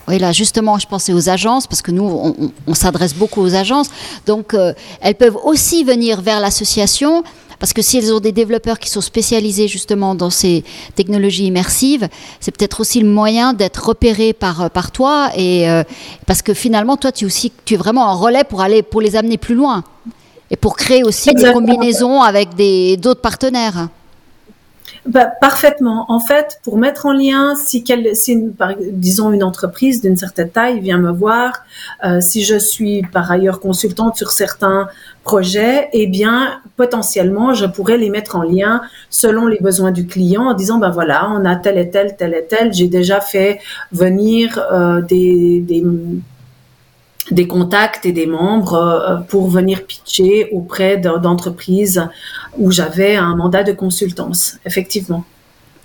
Oui, 0.07 0.19
là, 0.19 0.33
justement, 0.33 0.79
je 0.79 0.87
pensais 0.87 1.15
aux 1.15 1.31
agences, 1.31 1.67
parce 1.67 1.81
que 1.81 1.91
nous, 1.91 2.53
on, 2.67 2.75
s'adresse 2.75 3.15
beaucoup 3.15 3.41
aux 3.41 3.55
agences. 3.55 3.89
Donc, 4.27 4.53
euh, 4.53 4.75
elles 5.01 5.15
peuvent 5.15 5.39
aussi 5.43 5.83
venir 5.83 6.21
vers 6.21 6.41
l'association 6.41 7.25
parce 7.61 7.73
que 7.73 7.81
si 7.81 7.97
elles 7.97 8.13
ont 8.13 8.21
des 8.21 8.33
développeurs 8.33 8.79
qui 8.79 8.91
sont 8.91 9.01
spécialisés 9.01 9.69
justement 9.69 10.15
dans 10.15 10.29
ces 10.29 10.65
technologies 10.97 11.47
immersives, 11.47 12.09
c'est 12.41 12.51
peut-être 12.55 12.81
aussi 12.81 13.01
le 13.01 13.09
moyen 13.09 13.55
d'être 13.55 13.87
repéré 13.87 14.35
par, 14.35 14.63
euh, 14.63 14.69
par 14.69 14.91
toi. 14.91 15.31
Et, 15.39 15.67
parce 16.27 16.43
que 16.43 16.53
finalement, 16.53 16.99
toi, 16.99 17.11
tu, 17.11 17.25
aussi, 17.25 17.51
tu 17.65 17.75
es 17.75 17.77
vraiment 17.79 18.11
un 18.11 18.15
relais 18.15 18.45
pour, 18.45 18.61
aller, 18.61 18.83
pour 18.83 19.01
les 19.01 19.17
amener 19.17 19.39
plus 19.39 19.55
loin. 19.55 19.85
Et 20.51 20.57
pour 20.57 20.77
créer 20.77 21.05
aussi 21.05 21.35
des 21.35 21.53
combinaisons 21.53 22.21
avec 22.21 22.51
d'autres 23.01 23.21
partenaires. 23.21 23.89
Bah, 25.07 25.27
parfaitement. 25.39 26.07
En 26.09 26.19
fait, 26.19 26.61
pour 26.63 26.79
mettre 26.79 27.05
en 27.05 27.13
lien, 27.13 27.55
si, 27.57 27.85
quel, 27.85 28.17
si 28.17 28.51
disons 28.91 29.33
une 29.33 29.45
entreprise 29.45 30.01
d'une 30.01 30.17
certaine 30.17 30.49
taille 30.49 30.81
vient 30.81 30.97
me 30.97 31.13
voir, 31.13 31.53
euh, 32.05 32.23
si 32.23 32.43
je 32.43 32.57
suis 32.57 33.03
par 33.03 33.31
ailleurs 33.31 33.61
consultante 33.61 34.17
sur 34.17 34.31
certains 34.31 34.89
projets, 35.23 35.91
eh 35.93 36.07
bien 36.07 36.61
potentiellement 36.77 37.53
je 37.53 37.67
pourrais 37.67 37.99
les 37.99 38.11
mettre 38.11 38.37
en 38.37 38.43
lien 38.43 38.83
selon 39.11 39.47
les 39.47 39.59
besoins 39.59 39.91
du 39.91 40.07
client 40.07 40.45
en 40.45 40.55
disant 40.55 40.79
ben 40.79 40.91
voilà, 40.91 41.31
on 41.31 41.45
a 41.45 41.57
tel 41.57 41.77
et 41.77 41.91
tel, 41.91 42.17
tel 42.17 42.33
et 42.35 42.47
tel. 42.47 42.73
J'ai 42.73 42.89
déjà 42.89 43.21
fait 43.21 43.61
venir 43.93 44.59
euh, 44.73 45.03
des, 45.03 45.61
des 45.61 45.85
des 47.31 47.49
contacts 47.49 48.07
et 48.07 48.13
des 48.13 48.27
membres 48.27 48.75
euh, 48.75 49.17
pour 49.17 49.49
venir 49.49 49.87
pitcher 49.87 50.49
auprès 50.53 50.99
d'entreprises 50.99 52.09
où 52.59 52.71
j'avais 52.71 53.17
un 53.17 53.35
mandat 53.37 53.63
de 53.63 53.73
consultance, 53.73 54.59
effectivement. 54.65 55.25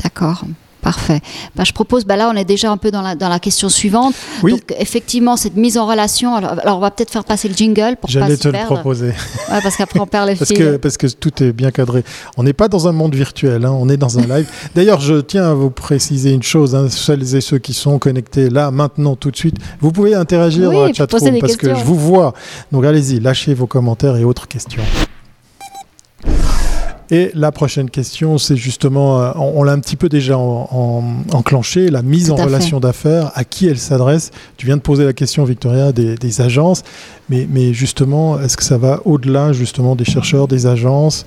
D'accord. 0.04 0.43
Parfait. 0.82 1.22
Bah, 1.56 1.63
je 1.65 1.74
propose, 1.74 2.06
bah 2.06 2.15
là 2.15 2.30
on 2.34 2.38
est 2.38 2.46
déjà 2.46 2.72
un 2.72 2.78
peu 2.78 2.89
dans 2.89 3.02
la, 3.02 3.15
dans 3.15 3.30
la 3.30 3.39
question 3.39 3.70
suivante. 3.70 4.13
Oui. 4.44 4.52
Donc 4.52 4.74
effectivement, 4.78 5.36
cette 5.36 5.56
mise 5.56 5.78
en 5.78 5.86
relation, 5.86 6.36
alors, 6.36 6.78
on 6.78 6.80
va 6.80 6.92
peut-être 6.92 7.12
faire 7.12 7.26
passer 7.26 7.50
le 7.50 7.56
jingle 7.56 7.98
pour 8.00 8.10
J'allais 8.10 8.38
te 8.38 8.48
le 8.48 8.65
proposer. 8.65 9.08
Ouais, 9.08 9.62
parce 9.62 9.76
qu'après 9.76 10.00
on 10.00 10.08
perd 10.08 10.30
le 10.30 10.36
parce 10.39 10.52
Que, 10.52 10.78
parce 10.78 10.98
que 10.98 11.08
tout 11.08 11.44
est 11.44 11.52
bien 11.52 11.72
cadré. 11.72 12.04
On 12.38 12.44
n'est 12.44 12.54
pas 12.54 12.68
dans 12.68 12.88
un 12.88 12.92
monde 12.92 13.13
virtuel, 13.13 13.65
hein, 13.65 13.72
on 13.72 13.89
est 13.89 13.98
dans 13.98 14.20
un 14.20 14.24
live. 14.24 14.50
D'ailleurs, 14.76 15.02
je 15.02 15.15
tiens 15.15 15.52
à 15.52 15.54
vous 15.54 15.70
préciser 15.70 16.32
une 16.32 16.44
chose, 16.44 16.76
hein, 16.76 16.88
celles 16.89 17.36
et 17.36 17.42
ceux 17.42 17.60
qui 17.60 17.74
sont 17.74 18.00
connectés 18.00 18.50
là, 18.50 18.72
maintenant, 18.72 19.15
tout 19.15 19.32
de 19.32 19.38
suite, 19.38 19.58
vous 19.82 19.92
pouvez 19.92 20.15
interagir 20.15 20.72
dans 20.72 20.86
la 20.86 20.94
chatroom 20.94 21.39
parce 21.39 21.58
que 21.58 21.76
je 21.76 21.84
vous 21.84 21.96
vois. 21.96 22.34
Donc 22.72 22.86
allez-y, 22.86 23.20
lâchez 23.20 23.54
vos 23.54 23.68
commentaires 23.68 24.15
et 24.15 24.24
autres 24.24 24.48
questions. 24.48 24.84
Et 27.12 27.32
la 27.34 27.52
prochaine 27.52 27.89
question, 27.89 28.38
c'est 28.38 28.56
justement, 28.56 29.22
euh, 29.22 29.32
on, 29.36 29.63
l'a 29.63 29.72
un 29.72 29.80
petit 29.80 29.95
peu 29.95 30.10
déjà 30.10 30.38
enclenché, 30.38 31.89
la 31.89 32.04
mise 32.04 32.30
en 32.30 32.36
relation 32.36 32.80
d'affaires, 32.80 33.32
à 33.34 33.43
qui 33.43 33.67
elle 33.67 33.80
s'adresse. 33.80 34.30
Tu 34.58 34.67
viens 34.67 34.78
de 34.78 34.82
poser 34.82 35.06
la 35.06 35.13
question, 35.13 35.43
Victoria, 35.43 35.91
des, 35.91 36.41
agences, 36.41 36.84
mais, 37.30 37.48
mais 37.50 37.74
justement, 37.74 38.39
est-ce 38.39 38.58
que 38.58 38.63
ça 38.63 38.78
va 38.78 39.02
au-delà 39.06 39.54
justement 39.54 39.95
des 39.95 40.06
chercheurs, 40.06 40.48
des 40.48 40.67
agences? 40.67 41.26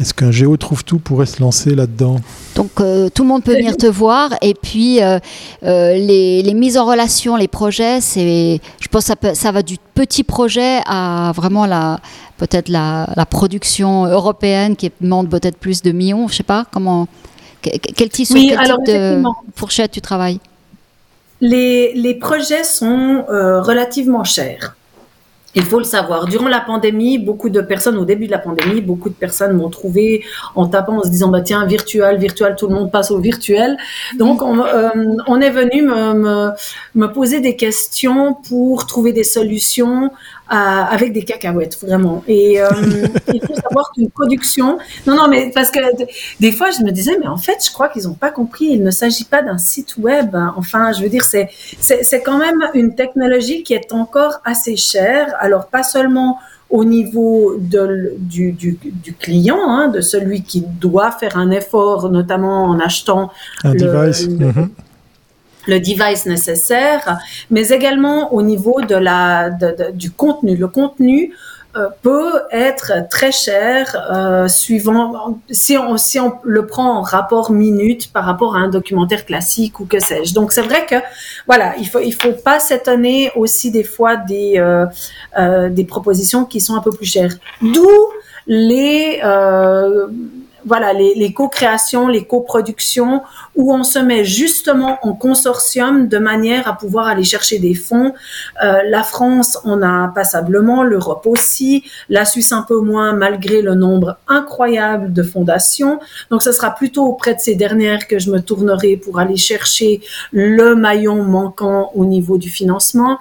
Est-ce 0.00 0.14
qu'un 0.14 0.30
Géo 0.30 0.56
trouve 0.56 0.82
tout 0.82 0.98
pourrait 0.98 1.26
se 1.26 1.40
lancer 1.42 1.74
là-dedans 1.74 2.16
Donc 2.54 2.80
euh, 2.80 3.08
tout 3.10 3.22
le 3.22 3.28
monde 3.28 3.44
peut 3.44 3.54
venir 3.54 3.76
te 3.76 3.86
voir 3.86 4.30
et 4.40 4.54
puis 4.54 5.00
euh, 5.02 5.18
les, 5.62 6.54
mises 6.54 6.78
en 6.78 6.86
relation, 6.86 7.36
les 7.36 7.48
projets, 7.48 8.00
c'est, 8.00 8.60
je 8.80 8.88
pense 8.88 9.06
que 9.08 9.14
ça, 9.28 9.34
ça 9.34 9.52
va 9.52 9.62
du 9.62 9.76
petit 9.94 10.24
projet 10.24 10.80
à 10.86 11.32
vraiment 11.34 11.66
la, 11.66 12.00
peut-être 12.38 12.68
la, 12.68 13.06
production 13.28 14.06
européenne 14.06 14.74
qui 14.74 14.90
demande 15.00 15.28
peut-être 15.28 15.58
plus 15.58 15.82
de 15.82 15.92
millions, 15.92 16.28
je 16.28 16.36
sais 16.36 16.42
pas 16.42 16.64
comment. 16.72 17.06
Quel 17.62 18.08
tissu, 18.08 18.34
quel 18.48 18.58
type 18.58 18.86
de 18.86 19.22
fourchette 19.54 19.90
tu 19.90 20.00
travailles? 20.00 20.40
Les, 21.42 21.92
les, 21.94 22.14
projets 22.14 22.64
sont 22.64 23.24
euh, 23.28 23.60
relativement 23.60 24.24
chers. 24.24 24.76
Il 25.56 25.64
faut 25.64 25.78
le 25.78 25.84
savoir. 25.84 26.26
Durant 26.26 26.46
la 26.48 26.60
pandémie, 26.60 27.18
beaucoup 27.18 27.50
de 27.50 27.60
personnes, 27.60 27.96
au 27.96 28.04
début 28.04 28.26
de 28.26 28.30
la 28.30 28.38
pandémie, 28.38 28.80
beaucoup 28.80 29.08
de 29.08 29.14
personnes 29.14 29.56
m'ont 29.56 29.68
trouvé 29.68 30.22
en 30.54 30.66
tapant, 30.66 30.98
en 30.98 31.02
se 31.02 31.08
disant, 31.08 31.28
bah, 31.28 31.40
tiens, 31.40 31.66
virtuel, 31.66 32.18
virtuel, 32.18 32.54
tout 32.56 32.68
le 32.68 32.74
monde 32.74 32.92
passe 32.92 33.10
au 33.10 33.18
virtuel. 33.18 33.76
Donc, 34.16 34.42
on, 34.42 34.60
euh, 34.60 35.40
est 35.40 35.50
venu 35.50 35.82
me, 35.82 36.14
me, 36.14 36.50
me, 36.94 37.06
poser 37.12 37.40
des 37.40 37.56
questions 37.56 38.34
pour 38.34 38.86
trouver 38.86 39.12
des 39.12 39.24
solutions 39.24 40.12
avec 40.50 41.12
des 41.12 41.22
cacahuètes, 41.22 41.78
vraiment. 41.80 42.24
Et 42.26 42.60
euh, 42.60 42.68
il 43.32 43.40
faut 43.40 43.54
savoir 43.54 43.92
qu'une 43.92 44.10
production... 44.10 44.78
Non, 45.06 45.14
non, 45.14 45.28
mais 45.28 45.50
parce 45.54 45.70
que 45.70 45.78
des 46.40 46.52
fois, 46.52 46.70
je 46.70 46.82
me 46.82 46.90
disais, 46.90 47.16
mais 47.20 47.28
en 47.28 47.36
fait, 47.36 47.64
je 47.64 47.72
crois 47.72 47.88
qu'ils 47.88 48.04
n'ont 48.04 48.14
pas 48.14 48.30
compris. 48.30 48.66
Il 48.66 48.82
ne 48.82 48.90
s'agit 48.90 49.24
pas 49.24 49.42
d'un 49.42 49.58
site 49.58 49.96
web. 49.96 50.36
Enfin, 50.56 50.92
je 50.92 51.02
veux 51.02 51.08
dire, 51.08 51.24
c'est, 51.24 51.50
c'est, 51.78 52.02
c'est 52.02 52.20
quand 52.20 52.38
même 52.38 52.60
une 52.74 52.94
technologie 52.94 53.62
qui 53.62 53.74
est 53.74 53.92
encore 53.92 54.40
assez 54.44 54.76
chère. 54.76 55.34
Alors, 55.38 55.66
pas 55.66 55.82
seulement 55.82 56.38
au 56.68 56.84
niveau 56.84 57.56
de, 57.58 58.14
du, 58.18 58.52
du, 58.52 58.78
du, 58.82 59.14
client, 59.14 59.58
hein, 59.68 59.88
de 59.88 60.00
celui 60.00 60.42
qui 60.42 60.60
doit 60.62 61.10
faire 61.10 61.36
un 61.36 61.50
effort, 61.50 62.08
notamment 62.10 62.64
en 62.64 62.78
achetant 62.78 63.30
un 63.64 63.74
device. 63.74 64.28
Mhm. 64.28 64.70
Le 65.70 65.80
device 65.80 66.26
nécessaire, 66.26 67.18
mais 67.50 67.68
également 67.68 68.34
au 68.34 68.42
niveau 68.42 68.80
de 68.82 68.96
la, 68.96 69.50
du 69.94 70.10
contenu. 70.10 70.56
Le 70.56 70.68
contenu, 70.68 71.32
euh, 71.76 71.86
peut 72.02 72.32
être 72.50 73.08
très 73.08 73.30
cher 73.30 73.94
euh, 74.12 74.48
suivant 74.48 75.38
si 75.52 75.78
on 75.78 75.96
si 75.96 76.18
on 76.18 76.32
le 76.42 76.66
prend 76.66 76.98
en 76.98 77.02
rapport 77.02 77.52
minute 77.52 78.12
par 78.12 78.24
rapport 78.24 78.56
à 78.56 78.58
un 78.58 78.68
documentaire 78.68 79.24
classique 79.24 79.78
ou 79.78 79.84
que 79.84 80.00
sais-je. 80.00 80.34
Donc 80.34 80.50
c'est 80.50 80.62
vrai 80.62 80.84
que 80.84 80.96
voilà, 81.46 81.76
il 81.78 81.86
faut 81.88 82.00
il 82.00 82.10
faut 82.10 82.32
pas 82.32 82.58
s'étonner 82.58 83.30
aussi 83.36 83.70
des 83.70 83.84
fois 83.84 84.16
des 84.16 84.54
euh, 84.58 85.68
des 85.68 85.84
propositions 85.84 86.44
qui 86.44 86.60
sont 86.60 86.74
un 86.74 86.80
peu 86.80 86.90
plus 86.90 87.06
chères. 87.06 87.36
D'où 87.62 87.88
les 88.48 89.20
voilà, 90.64 90.92
les, 90.92 91.32
co-créations, 91.32 92.08
les 92.08 92.24
coproductions, 92.24 93.22
où 93.56 93.72
on 93.74 93.82
se 93.82 93.98
met 93.98 94.24
justement 94.24 94.98
en 95.02 95.12
consortium 95.12 96.08
de 96.08 96.18
manière 96.18 96.68
à 96.68 96.76
pouvoir 96.76 97.06
aller 97.08 97.24
chercher 97.24 97.58
des 97.58 97.74
fonds. 97.74 98.12
Euh, 98.62 98.82
la 98.88 99.02
France 99.02 99.58
en 99.64 99.82
a 99.82 100.08
passablement, 100.14 100.82
l'Europe 100.82 101.26
aussi, 101.26 101.84
la 102.08 102.24
Suisse 102.24 102.52
un 102.52 102.62
peu 102.62 102.80
moins, 102.80 103.12
malgré 103.12 103.62
le 103.62 103.74
nombre 103.74 104.16
incroyable 104.28 105.12
de 105.12 105.22
fondations. 105.22 106.00
Donc, 106.30 106.42
ce 106.42 106.52
sera 106.52 106.74
plutôt 106.74 107.06
auprès 107.06 107.34
de 107.34 107.40
ces 107.40 107.54
dernières 107.54 108.06
que 108.06 108.18
je 108.18 108.30
me 108.30 108.40
tournerai 108.40 108.96
pour 108.96 109.18
aller 109.18 109.36
chercher 109.36 110.00
le 110.32 110.74
maillon 110.74 111.22
manquant 111.22 111.90
au 111.94 112.04
niveau 112.04 112.38
du 112.38 112.50
financement. 112.50 113.18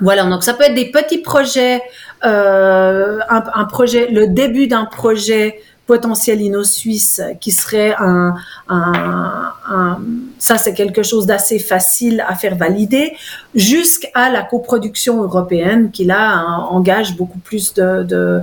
Voilà, 0.00 0.24
donc 0.24 0.44
ça 0.44 0.52
peut 0.52 0.64
être 0.64 0.74
des 0.74 0.90
petits 0.90 1.18
projets, 1.18 1.82
euh, 2.24 3.18
un, 3.28 3.64
projet, 3.64 4.08
le 4.10 4.26
début 4.26 4.66
d'un 4.66 4.84
projet 4.84 5.60
potentiel 5.86 6.40
inno-suisse 6.40 7.22
qui 7.40 7.52
serait 7.52 7.94
un, 7.98 8.34
un, 8.68 9.52
un 9.70 9.98
ça 10.38 10.58
c'est 10.58 10.74
quelque 10.74 11.02
chose 11.02 11.26
d'assez 11.26 11.58
facile 11.58 12.24
à 12.26 12.34
faire 12.34 12.56
valider, 12.56 13.12
jusqu'à 13.54 14.28
la 14.30 14.42
coproduction 14.42 15.22
européenne 15.22 15.90
qui 15.90 16.04
là 16.04 16.44
engage 16.70 17.16
beaucoup 17.16 17.38
plus 17.38 17.72
de, 17.74 18.02
de, 18.02 18.40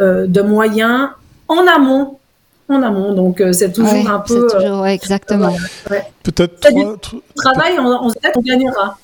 euh, 0.00 0.26
de 0.26 0.42
moyens 0.42 1.08
en 1.48 1.66
amont 1.66 2.18
en 2.68 2.82
amont. 2.82 3.12
Donc, 3.12 3.40
euh, 3.40 3.52
c'est 3.52 3.72
toujours 3.72 4.08
un 4.08 4.20
peu. 4.20 4.46
Toujours, 4.46 4.80
ouais, 4.80 4.94
exactement. 4.94 5.54
Ouais. 5.90 6.04
Peut-être 6.22 6.60
trois. 7.00 7.20
Travail, 7.36 7.78
on, 7.78 8.06
on, 8.06 8.10
on 8.36 8.40
gagnera. 8.40 8.96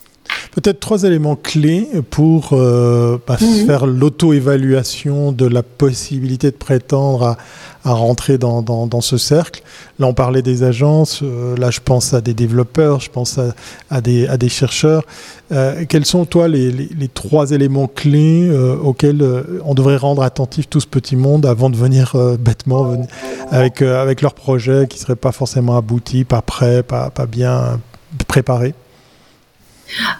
Peut-être 0.58 0.80
trois 0.80 1.04
éléments 1.04 1.36
clés 1.36 1.86
pour 2.10 2.48
euh, 2.50 3.16
bah, 3.28 3.36
mmh. 3.40 3.66
faire 3.66 3.86
l'auto-évaluation 3.86 5.30
de 5.30 5.46
la 5.46 5.62
possibilité 5.62 6.50
de 6.50 6.56
prétendre 6.56 7.22
à, 7.22 7.36
à 7.84 7.92
rentrer 7.92 8.38
dans, 8.38 8.60
dans, 8.60 8.88
dans, 8.88 9.00
ce 9.00 9.18
cercle. 9.18 9.62
Là, 10.00 10.08
on 10.08 10.14
parlait 10.14 10.42
des 10.42 10.64
agences, 10.64 11.20
euh, 11.22 11.56
là, 11.56 11.70
je 11.70 11.78
pense 11.78 12.12
à 12.12 12.20
des 12.20 12.34
développeurs, 12.34 12.98
je 12.98 13.08
pense 13.08 13.38
à, 13.38 13.54
à, 13.88 14.00
des, 14.00 14.26
à 14.26 14.36
des, 14.36 14.48
chercheurs. 14.48 15.04
Euh, 15.52 15.84
quels 15.88 16.04
sont, 16.04 16.24
toi, 16.24 16.48
les, 16.48 16.72
les, 16.72 16.88
les 16.92 17.08
trois 17.08 17.52
éléments 17.52 17.86
clés 17.86 18.50
auxquels 18.82 19.24
on 19.64 19.74
devrait 19.74 19.96
rendre 19.96 20.22
attentif 20.22 20.68
tout 20.68 20.80
ce 20.80 20.88
petit 20.88 21.14
monde 21.14 21.46
avant 21.46 21.70
de 21.70 21.76
venir 21.76 22.16
bêtement 22.40 22.82
venir 22.82 23.06
avec, 23.52 23.80
avec 23.80 24.22
leur 24.22 24.34
projet 24.34 24.88
qui 24.90 24.98
ne 24.98 25.02
serait 25.02 25.14
pas 25.14 25.30
forcément 25.30 25.76
abouti, 25.76 26.24
pas 26.24 26.42
prêt, 26.42 26.82
pas, 26.82 27.10
pas 27.10 27.26
bien 27.26 27.78
préparé? 28.26 28.74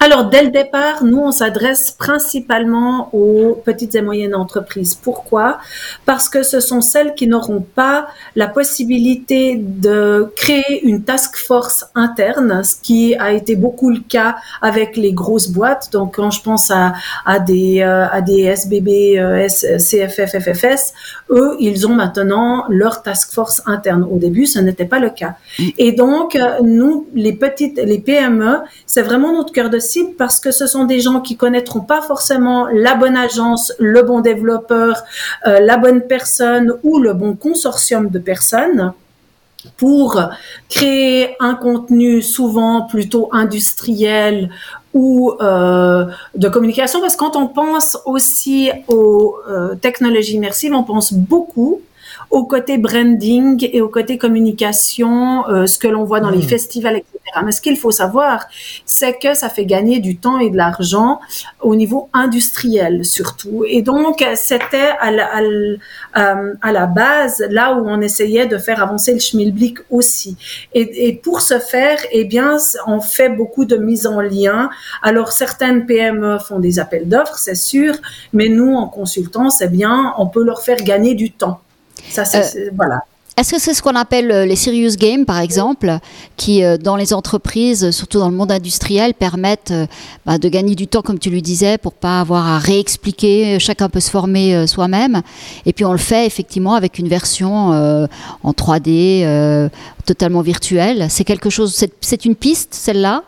Alors, 0.01 0.27
dès 0.27 0.43
le 0.43 0.51
départ, 0.51 1.05
nous, 1.05 1.19
on 1.19 1.33
s'adresse 1.33 1.91
principalement 1.91 3.11
aux 3.13 3.61
petites 3.65 3.95
et 3.95 4.03
moyennes 4.03 4.35
entreprises. 4.35 4.95
Pourquoi? 4.95 5.59
Parce 6.07 6.29
que 6.29 6.43
ce 6.43 6.61
sont 6.61 6.81
celles 6.81 7.15
qui 7.15 7.27
n'auront 7.27 7.61
pas 7.61 8.09
la 8.37 8.49
possibilité 8.49 9.57
de 9.57 10.33
créer 10.37 10.85
une 10.85 11.05
task 11.05 11.37
force 11.37 11.87
interne, 11.95 12.63
ce 12.65 12.75
qui 12.81 13.15
a 13.17 13.33
été 13.33 13.57
beaucoup 13.57 13.91
le 13.91 14.01
cas 14.01 14.37
avec 14.63 14.97
les 14.97 15.13
grosses 15.13 15.49
boîtes. 15.49 15.91
Donc, 15.93 16.17
quand 16.17 16.31
je 16.31 16.43
pense 16.43 16.71
à, 16.71 16.95
à 17.25 17.39
des, 17.39 17.83
à 17.83 18.21
des 18.21 18.43
SBB, 18.43 19.19
CFF, 19.49 20.39
FFS, 20.39 20.93
eux, 21.31 21.57
ils 21.61 21.87
ont 21.87 21.95
maintenant 21.95 22.65
leur 22.69 23.03
task 23.03 23.33
force 23.33 23.63
interne. 23.67 24.05
Au 24.05 24.19
début, 24.19 24.47
ce 24.47 24.59
n'était 24.59 24.85
pas 24.85 24.99
le 24.99 25.11
cas. 25.11 25.37
Et 25.79 25.93
donc, 25.93 26.37
euh, 26.37 26.61
nous, 26.63 27.07
les 27.15 27.33
petites, 27.33 27.79
les 27.79 27.99
PME, 27.99 28.59
c'est 28.87 29.03
vraiment 29.03 29.33
notre 29.33 29.53
cœur 29.59 29.71
de 29.71 29.81
cible 29.81 30.13
parce 30.17 30.39
que 30.39 30.53
ce 30.53 30.69
sont 30.69 30.85
des 30.85 31.01
gens 31.01 31.21
qui 31.21 31.37
connaîtront 31.37 31.81
pas 31.81 32.01
forcément 32.01 32.69
la 32.73 32.95
bonne 32.95 33.17
agence, 33.17 33.73
le 33.81 34.03
bon 34.03 34.21
développeur, 34.21 35.03
euh, 35.49 35.59
la 35.59 35.77
bonne 35.79 36.03
personne 36.03 36.75
ou 36.85 37.01
le 37.01 37.13
bon 37.13 37.35
consortium 37.35 38.09
de 38.09 38.21
personnes 38.21 38.93
pour 39.77 40.23
créer 40.69 41.35
un 41.41 41.55
contenu 41.55 42.23
souvent 42.23 42.83
plutôt 42.83 43.29
industriel 43.33 44.51
ou 44.95 45.33
euh, 45.41 46.07
de 46.37 46.49
communication, 46.49 47.01
parce 47.01 47.17
que 47.17 47.25
quand 47.25 47.35
on 47.35 47.49
pense 47.49 47.99
aussi 48.07 48.71
aux 48.87 49.37
euh, 49.49 49.75
technologies 49.75 50.37
immersives, 50.37 50.73
on 50.73 50.85
pense 50.85 51.13
beaucoup 51.13 51.81
au 52.31 52.45
côté 52.45 52.79
branding 52.79 53.69
et 53.73 53.81
au 53.81 53.89
côté 53.89 54.19
communication, 54.19 55.49
euh, 55.49 55.67
ce 55.67 55.79
que 55.79 55.89
l'on 55.89 56.05
voit 56.05 56.21
dans 56.21 56.31
mmh. 56.31 56.41
les 56.41 56.43
festivals, 56.43 56.97
etc. 56.97 57.18
Mais 57.45 57.53
ce 57.53 57.61
qu'il 57.61 57.77
faut 57.77 57.91
savoir, 57.91 58.47
c'est 58.85 59.19
que 59.19 59.35
ça 59.35 59.49
fait 59.49 59.67
gagner 59.67 60.01
du 60.01 60.17
temps 60.17 60.39
et 60.39 60.51
de 60.51 60.57
l'argent 60.57 61.21
au 61.61 61.75
niveau 61.75 62.09
industriel 62.13 63.05
surtout. 63.05 63.65
Et 63.67 63.83
donc, 63.83 64.25
c'était 64.35 64.91
à, 65.01 65.11
la, 65.11 65.29
à, 65.35 65.41
euh, 65.41 66.55
à 66.63 66.73
la 66.73 66.87
base 66.87 67.45
là 67.51 67.75
où 67.75 67.89
on 67.89 68.01
essayait 68.01 68.47
de 68.47 68.59
faire 68.59 68.83
avancer 68.83 69.13
le 69.13 69.21
schmilblick 69.21 69.79
aussi. 69.91 70.37
Et, 70.75 71.09
et 71.09 71.15
pour 71.15 71.41
ce 71.41 71.59
faire, 71.59 71.99
eh 72.13 72.25
bien, 72.25 72.57
on 72.87 73.01
fait 73.01 73.29
beaucoup 73.29 73.65
de 73.65 73.77
mise 73.77 74.07
en 74.07 74.21
lien. 74.21 74.71
Alors, 75.03 75.33
certaines 75.33 75.87
PME 75.87 76.39
font 76.39 76.59
des 76.59 76.79
appels 76.79 77.09
d'offres, 77.09 77.39
c'est 77.39 77.55
sûr, 77.55 77.95
mais 78.33 78.49
nous, 78.49 78.75
en 78.75 78.89
consultant, 78.89 79.51
c'est 79.51 79.71
bien, 79.71 80.15
on 80.19 80.27
peut 80.27 80.45
leur 80.45 80.63
faire 80.63 80.79
gagner 80.79 81.15
du 81.15 81.33
temps. 81.33 81.61
Ça, 82.11 82.25
c'est, 82.25 82.57
euh, 82.57 82.71
voilà. 82.75 83.03
Est-ce 83.39 83.53
que 83.53 83.61
c'est 83.61 83.73
ce 83.73 83.83
qu'on 83.83 83.95
appelle 83.95 84.31
euh, 84.31 84.45
les 84.45 84.57
serious 84.57 84.97
games, 84.99 85.25
par 85.25 85.39
exemple, 85.39 85.99
qui, 86.37 86.65
euh, 86.65 86.77
dans 86.77 86.97
les 86.97 87.13
entreprises, 87.13 87.91
surtout 87.93 88.19
dans 88.19 88.29
le 88.29 88.37
monde 88.37 88.51
industriel, 88.51 89.15
permettent 89.15 89.73
bah, 90.27 90.39
de 90.39 90.49
gagner 90.49 90.75
du 90.75 90.89
temps, 90.89 91.03
comme 91.03 91.19
tu 91.19 91.31
le 91.31 91.41
disais, 91.41 91.79
pour 91.79 91.93
pas 91.93 92.21
avoir 92.21 92.47
à 92.47 92.59
réexpliquer, 92.59 93.59
chacun 93.61 93.89
peut 93.89 94.01
se 94.01 94.11
former 94.11 94.67
soi-même. 94.67 95.23
Et 95.67 95.73
puis 95.73 95.85
on 95.85 95.93
le 95.93 95.99
fait 95.99 96.27
effectivement 96.27 96.75
avec 96.75 96.99
une 96.99 97.09
version 97.09 97.73
euh, 97.73 98.07
en 98.43 98.53
3D, 98.53 99.25
euh, 99.25 99.69
totalement 100.07 100.41
virtuelle. 100.41 101.07
C'est 101.11 101.25
quelque 101.25 101.51
chose, 101.51 101.85
c'est 102.01 102.25
une 102.25 102.37
piste, 102.37 102.75
celle-là? 102.75 103.23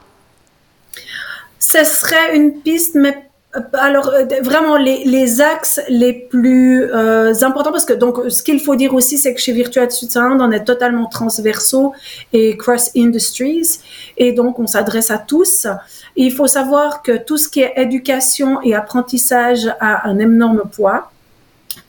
Ce 1.58 1.84
serait 1.84 2.36
une 2.36 2.60
piste, 2.60 2.94
mais 2.94 3.29
alors 3.72 4.10
euh, 4.10 4.24
vraiment 4.42 4.76
les, 4.76 5.04
les, 5.04 5.40
axes 5.40 5.80
les 5.88 6.12
plus 6.12 6.84
euh, 6.84 7.34
importants 7.42 7.72
parce 7.72 7.84
que 7.84 7.92
donc 7.92 8.18
ce 8.28 8.42
qu'il 8.44 8.60
faut 8.60 8.76
dire 8.76 8.94
aussi 8.94 9.18
c'est 9.18 9.34
que 9.34 9.40
chez 9.40 9.52
Virtual 9.52 9.90
Switzerland 9.90 10.40
on 10.40 10.52
est 10.52 10.64
totalement 10.64 11.06
transversaux 11.06 11.92
et 12.32 12.56
cross 12.56 12.90
industries 12.96 13.80
et 14.16 14.32
donc 14.32 14.58
on 14.60 14.66
s'adresse 14.66 15.10
à 15.10 15.18
tous. 15.18 15.66
Il 16.14 16.32
faut 16.32 16.46
savoir 16.46 17.02
que 17.02 17.16
tout 17.16 17.38
ce 17.38 17.48
qui 17.48 17.60
est 17.60 17.72
éducation 17.76 18.62
et 18.62 18.74
apprentissage 18.74 19.66
a 19.80 20.08
un 20.08 20.18
énorme 20.18 20.62
poids. 20.70 21.10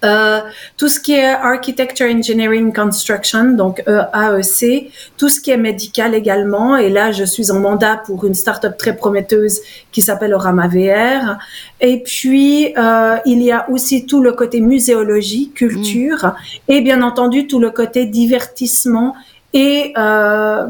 Euh, 0.03 0.41
tout 0.77 0.87
ce 0.87 0.99
qui 0.99 1.13
est 1.13 1.25
Architecture, 1.25 2.07
Engineering, 2.07 2.73
Construction, 2.73 3.51
donc 3.51 3.83
euh, 3.87 4.01
AEC, 4.13 4.91
tout 5.17 5.29
ce 5.29 5.39
qui 5.39 5.51
est 5.51 5.57
médical 5.57 6.15
également. 6.15 6.75
Et 6.75 6.89
là, 6.89 7.11
je 7.11 7.23
suis 7.23 7.51
en 7.51 7.59
mandat 7.59 7.97
pour 8.05 8.25
une 8.25 8.33
start-up 8.33 8.77
très 8.77 8.95
prometteuse 8.95 9.59
qui 9.91 10.01
s'appelle 10.01 10.33
Orama 10.33 10.67
VR. 10.67 11.37
Et 11.79 11.99
puis, 12.03 12.73
euh, 12.77 13.17
il 13.25 13.41
y 13.43 13.51
a 13.51 13.69
aussi 13.69 14.05
tout 14.05 14.21
le 14.21 14.33
côté 14.33 14.59
muséologie, 14.61 15.51
culture, 15.51 16.25
mmh. 16.25 16.71
et 16.71 16.81
bien 16.81 17.01
entendu 17.01 17.47
tout 17.47 17.59
le 17.59 17.69
côté 17.69 18.05
divertissement 18.05 19.15
et 19.53 19.93
euh, 19.97 20.67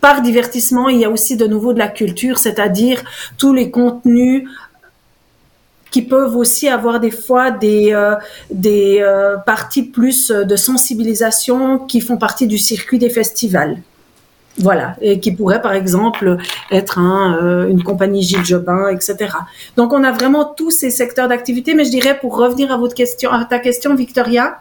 par 0.00 0.20
divertissement, 0.20 0.88
il 0.90 0.98
y 0.98 1.04
a 1.04 1.10
aussi 1.10 1.36
de 1.36 1.46
nouveau 1.46 1.72
de 1.72 1.78
la 1.78 1.88
culture, 1.88 2.38
c'est-à-dire 2.38 3.02
tous 3.38 3.54
les 3.54 3.70
contenus 3.70 4.46
qui 5.94 6.02
peuvent 6.02 6.36
aussi 6.36 6.66
avoir 6.66 6.98
des 6.98 7.12
fois 7.12 7.52
des, 7.52 7.92
euh, 7.92 8.16
des 8.50 8.98
euh, 9.00 9.36
parties 9.36 9.84
plus 9.84 10.32
de 10.32 10.56
sensibilisation 10.56 11.78
qui 11.78 12.00
font 12.00 12.16
partie 12.16 12.48
du 12.48 12.58
circuit 12.58 12.98
des 12.98 13.10
festivals. 13.10 13.76
Voilà, 14.58 14.96
et 15.00 15.20
qui 15.20 15.30
pourrait 15.30 15.62
par 15.62 15.72
exemple 15.72 16.36
être 16.72 16.98
un, 16.98 17.38
euh, 17.40 17.68
une 17.68 17.84
compagnie 17.84 18.22
Gilles 18.22 18.44
Jobin, 18.44 18.88
etc. 18.88 19.36
Donc 19.76 19.92
on 19.92 20.02
a 20.02 20.10
vraiment 20.10 20.44
tous 20.44 20.72
ces 20.72 20.90
secteurs 20.90 21.28
d'activité, 21.28 21.74
mais 21.74 21.84
je 21.84 21.90
dirais 21.90 22.18
pour 22.18 22.36
revenir 22.36 22.72
à 22.72 22.76
votre 22.76 22.96
question, 22.96 23.30
à 23.30 23.44
ta 23.44 23.60
question, 23.60 23.94
Victoria, 23.94 24.58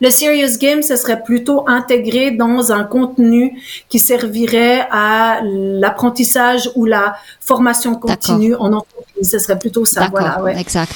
le 0.00 0.10
serious 0.10 0.58
game, 0.58 0.82
ce 0.82 0.96
serait 0.96 1.22
plutôt 1.22 1.68
intégré 1.68 2.30
dans 2.30 2.72
un 2.72 2.84
contenu 2.84 3.60
qui 3.88 3.98
servirait 3.98 4.86
à 4.90 5.40
l'apprentissage 5.42 6.70
ou 6.74 6.84
la 6.84 7.16
formation 7.40 7.94
continue 7.94 8.54
en 8.54 8.72
entreprise. 8.72 9.30
Ce 9.30 9.38
serait 9.38 9.58
plutôt 9.58 9.84
ça. 9.84 10.08
Voilà, 10.10 10.42
ouais. 10.42 10.58
Exact. 10.58 10.92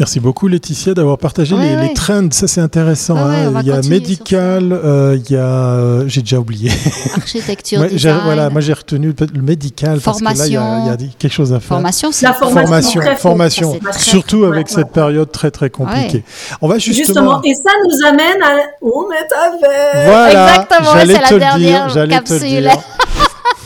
Merci 0.00 0.18
beaucoup 0.18 0.48
Laetitia 0.48 0.94
d'avoir 0.94 1.18
partagé 1.18 1.54
Ouais, 1.54 1.60
les, 1.62 1.76
ouais. 1.76 1.88
les 1.88 1.92
trends, 1.92 2.28
ça 2.30 2.48
c'est 2.48 2.62
intéressant. 2.62 3.16
Ouais, 3.16 3.34
hein. 3.44 3.52
il 3.60 3.66
y 3.68 3.70
a 3.70 3.82
médical, 3.82 4.72
euh, 4.72 5.18
il 5.22 5.30
y 5.30 5.36
a, 5.36 5.40
euh, 5.44 6.04
j'ai 6.08 6.22
déjà 6.22 6.38
oublié. 6.38 6.70
Architecture, 7.16 7.80
Ouais, 7.80 7.88
j'ai- 7.90 7.96
design, 7.96 8.20
voilà, 8.24 8.48
moi 8.48 8.62
j'ai 8.62 8.72
retenu 8.72 9.14
le 9.34 9.42
médical 9.42 10.00
parce 10.00 10.20
que 10.20 10.24
là 10.24 10.32
il 10.46 10.52
y 10.54 10.56
a- 10.56 10.60
Formation. 10.60 10.84
il 10.84 10.88
y, 10.88 10.90
a 10.90 10.96
des- 10.96 11.08
quelque 11.18 11.32
chose 11.34 11.52
à 11.52 11.60
faire. 11.60 11.68
formation, 11.68 12.12
c'est 12.12 12.24
La 12.24 12.32
formation, 12.32 12.62
Formation, 12.66 13.00
très 13.02 13.16
formation, 13.16 13.72
Ça, 13.72 13.78
c'est 13.82 13.90
très 13.90 14.00
surtout 14.00 14.44
avec 14.46 14.68
Ouais, 14.68 14.74
cette 14.74 14.90
période 14.90 15.30
très 15.30 15.50
très 15.50 15.68
compliquée. 15.68 16.24
On 16.62 16.68
va 16.68 16.78
justement. 16.78 17.04
Justement, 17.04 17.42
et 17.42 17.54
ça 17.54 17.70
nous 17.86 18.06
amène 18.06 18.42
à, 18.42 18.56
au 18.80 19.06
métavers. 19.06 20.06
Voilà, 20.06 20.48
Exactement, 20.48 20.90
j'allais 20.94 21.14
c'est 21.14 21.20
la 21.20 21.28
te 21.28 21.34
le 21.34 21.40
dernière 21.40 21.84
dire, 21.86 21.88
j'allais 21.94 22.20
te 22.20 22.32
le 22.32 22.38
capsule. 22.40 22.70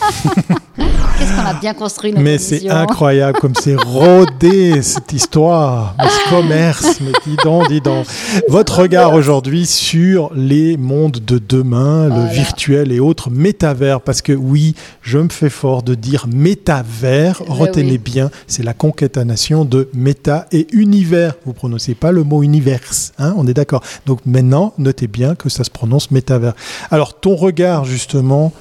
Qu'est-ce 0.77 1.33
qu'on 1.37 1.47
a 1.47 1.55
bien 1.55 1.75
construit 1.75 2.11
notre 2.11 2.23
Mais 2.25 2.39
c'est 2.39 2.57
émission. 2.57 2.75
incroyable 2.77 3.39
comme 3.39 3.55
c'est 3.55 3.77
rodé 3.77 4.83
cette 4.83 5.13
histoire, 5.13 5.95
mais 5.99 6.09
ce 6.09 6.31
commerce, 6.31 7.01
mais 7.01 7.13
dis 7.25 7.37
donc, 7.45 7.69
dis 7.69 7.81
donc. 7.81 8.05
Votre 8.49 8.81
regard 8.81 9.15
aujourd'hui 9.15 9.65
sur 9.67 10.31
les 10.35 10.77
mondes 10.77 11.21
de 11.25 11.39
demain, 11.39 12.09
le 12.09 12.29
virtuel 12.33 12.91
et 12.91 12.99
autres 12.99 13.31
métavers, 13.31 14.01
parce 14.01 14.23
que 14.23 14.33
oui, 14.33 14.75
je 15.03 15.19
me 15.19 15.29
fais 15.29 15.51
fort 15.51 15.85
de 15.85 15.95
dire 15.95 16.27
métavers, 16.27 17.41
Eh 17.47 17.53
retenez 17.53 17.93
oui. 17.93 17.99
bien, 17.99 18.31
c'est 18.49 18.65
la 18.65 18.75
concaténation 18.75 19.65
de 19.65 19.89
méta 19.95 20.47
et 20.51 20.67
univers. 20.73 21.35
Vous 21.47 21.53
prononcez 21.53 21.95
pas 21.95 22.11
le 22.11 22.25
mot 22.25 22.43
univers, 22.43 22.81
hein, 23.19 23.35
on 23.37 23.47
est 23.47 23.55
d'accord. 23.55 23.83
Donc 24.07 24.21
maintenant, 24.27 24.75
notez 24.79 25.07
bien 25.07 25.37
que 25.37 25.49
ça 25.49 25.63
se 25.63 25.71
prononce 25.71 26.11
métavers. 26.11 26.55
Alors 26.91 27.15
ton 27.21 27.37
regard 27.37 27.85
justement, 27.85 28.53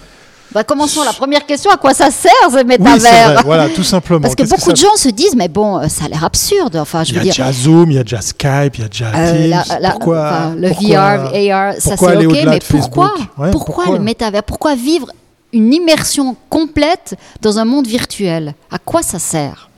Bah, 0.51 0.63
commençons 0.63 1.03
la 1.03 1.13
première 1.13 1.45
question. 1.47 1.71
À 1.71 1.77
quoi 1.77 1.93
ça 1.95 2.11
sert 2.11 2.31
ce 2.51 2.63
métavers 2.63 3.41
voilà, 3.43 3.69
tout 3.69 3.83
simplement. 3.83 4.21
Parce 4.21 4.35
que 4.35 4.43
beaucoup 4.43 4.61
ça 4.61 4.71
de 4.71 4.77
gens 4.77 4.95
se 4.95 5.09
disent, 5.09 5.35
mais 5.35 5.47
bon, 5.47 5.79
euh, 5.79 5.87
ça 5.87 6.05
a 6.05 6.07
l'air 6.09 6.23
absurde. 6.23 6.75
Enfin, 6.75 7.03
je 7.03 7.09
Il 7.09 7.13
y 7.13 7.15
veux 7.15 7.21
a 7.21 7.23
dire, 7.23 7.33
déjà 7.45 7.51
Zoom, 7.51 7.89
il 7.91 7.95
y 7.95 7.99
a 7.99 8.03
déjà 8.03 8.21
Skype, 8.21 8.75
il 8.77 8.81
y 8.81 8.83
a 8.83 8.87
déjà 8.87 9.07
euh, 9.15 9.31
Teams. 9.31 9.49
la- 9.49 9.79
la- 9.79 9.89
pourquoi, 9.91 10.19
enfin, 10.27 10.55
le 10.55 10.69
pourquoi- 10.69 11.17
VR, 11.17 11.53
AR, 11.53 11.73
ça 11.79 11.97
c'est 11.97 12.25
ok, 12.25 12.37
mais 12.45 12.59
pourquoi, 12.59 13.13
Ouais, 13.37 13.49
pourquoi 13.51 13.83
pourquoi 13.85 13.97
le 13.97 14.03
métavers 14.03 14.43
Pourquoi 14.43 14.75
vivre 14.75 15.07
une 15.53 15.73
immersion 15.73 16.35
complète 16.49 17.15
dans 17.41 17.57
un 17.57 17.65
monde 17.65 17.87
virtuel? 17.87 18.53
À 18.71 18.77
quoi 18.77 19.01
ça 19.01 19.17
sert? 19.19 19.69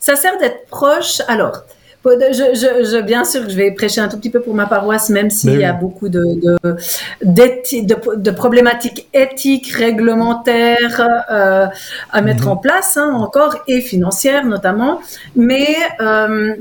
Ça 0.00 0.16
sert 0.16 0.36
d'être 0.38 0.66
proche. 0.66 1.20
Alors, 1.28 1.58
je, 2.04 2.54
je, 2.54 2.84
je- 2.90 3.02
bien 3.02 3.24
sûr 3.24 3.44
que 3.44 3.50
je 3.50 3.56
vais 3.56 3.70
prêcher 3.72 4.00
un 4.00 4.08
tout 4.08 4.16
petit 4.18 4.30
peu 4.30 4.40
pour 4.40 4.54
ma 4.54 4.66
paroisse, 4.66 5.10
même 5.10 5.30
s'il 5.30 5.58
y 5.58 5.64
a 5.64 5.72
beaucoup 5.72 6.08
de, 6.08 6.22
de, 6.42 6.76
d'éthi- 7.24 7.84
de, 7.86 7.96
de 8.16 8.30
problématiques 8.30 9.08
éthiques, 9.12 9.68
réglementaires 9.72 11.24
euh, 11.30 11.66
à 12.12 12.22
mettre 12.22 12.44
Mhm. 12.44 12.52
en 12.52 12.56
place 12.56 12.96
hein, 12.96 13.10
encore, 13.14 13.56
et 13.66 13.80
financières 13.80 14.46
notamment. 14.46 15.00
Mais 15.36 15.68
euh, 16.00 16.54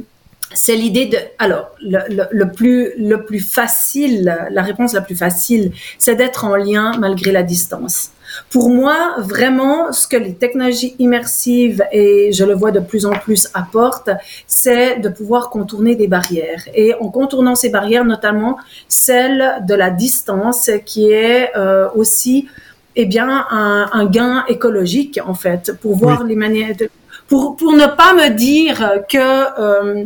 c'est 0.53 0.75
l'idée 0.75 1.05
de... 1.07 1.17
Alors, 1.39 1.69
le, 1.81 1.99
le, 2.09 2.23
le 2.31 2.51
plus, 2.51 2.91
le 2.97 3.23
plus 3.23 3.39
facile, 3.39 4.37
la 4.49 4.61
réponse 4.63 4.93
la 4.93 5.01
plus 5.01 5.15
facile, 5.15 5.71
c'est 5.99 6.15
d'être 6.15 6.45
en 6.45 6.55
lien 6.55 6.93
malgré 6.99 7.31
la 7.31 7.43
distance. 7.43 8.11
Pour 8.49 8.69
moi, 8.69 9.15
vraiment, 9.19 9.91
ce 9.91 10.07
que 10.07 10.17
les 10.17 10.33
technologies 10.33 10.95
immersives, 10.99 11.83
et 11.91 12.31
je 12.31 12.43
le 12.43 12.53
vois 12.53 12.71
de 12.71 12.79
plus 12.79 13.05
en 13.05 13.13
plus, 13.13 13.49
apportent, 13.53 14.09
c'est 14.47 14.99
de 14.99 15.09
pouvoir 15.09 15.49
contourner 15.49 15.95
des 15.95 16.07
barrières. 16.07 16.63
Et 16.73 16.93
en 16.95 17.09
contournant 17.09 17.55
ces 17.55 17.69
barrières, 17.69 18.05
notamment 18.05 18.57
celle 18.87 19.63
de 19.67 19.73
la 19.73 19.89
distance, 19.89 20.69
qui 20.85 21.11
est 21.11 21.55
euh, 21.55 21.87
aussi 21.95 22.47
eh 22.95 23.05
bien, 23.05 23.45
un, 23.51 23.89
un 23.93 24.05
gain 24.05 24.43
écologique, 24.47 25.19
en 25.25 25.35
fait, 25.35 25.73
pour 25.81 25.95
voir 25.95 26.23
les 26.23 26.35
manières 26.35 26.75
de... 26.75 26.89
Pour, 27.27 27.55
pour 27.57 27.73
ne 27.73 27.85
pas 27.85 28.13
me 28.13 28.29
dire 28.29 29.01
que 29.09 29.17
euh, 29.17 30.05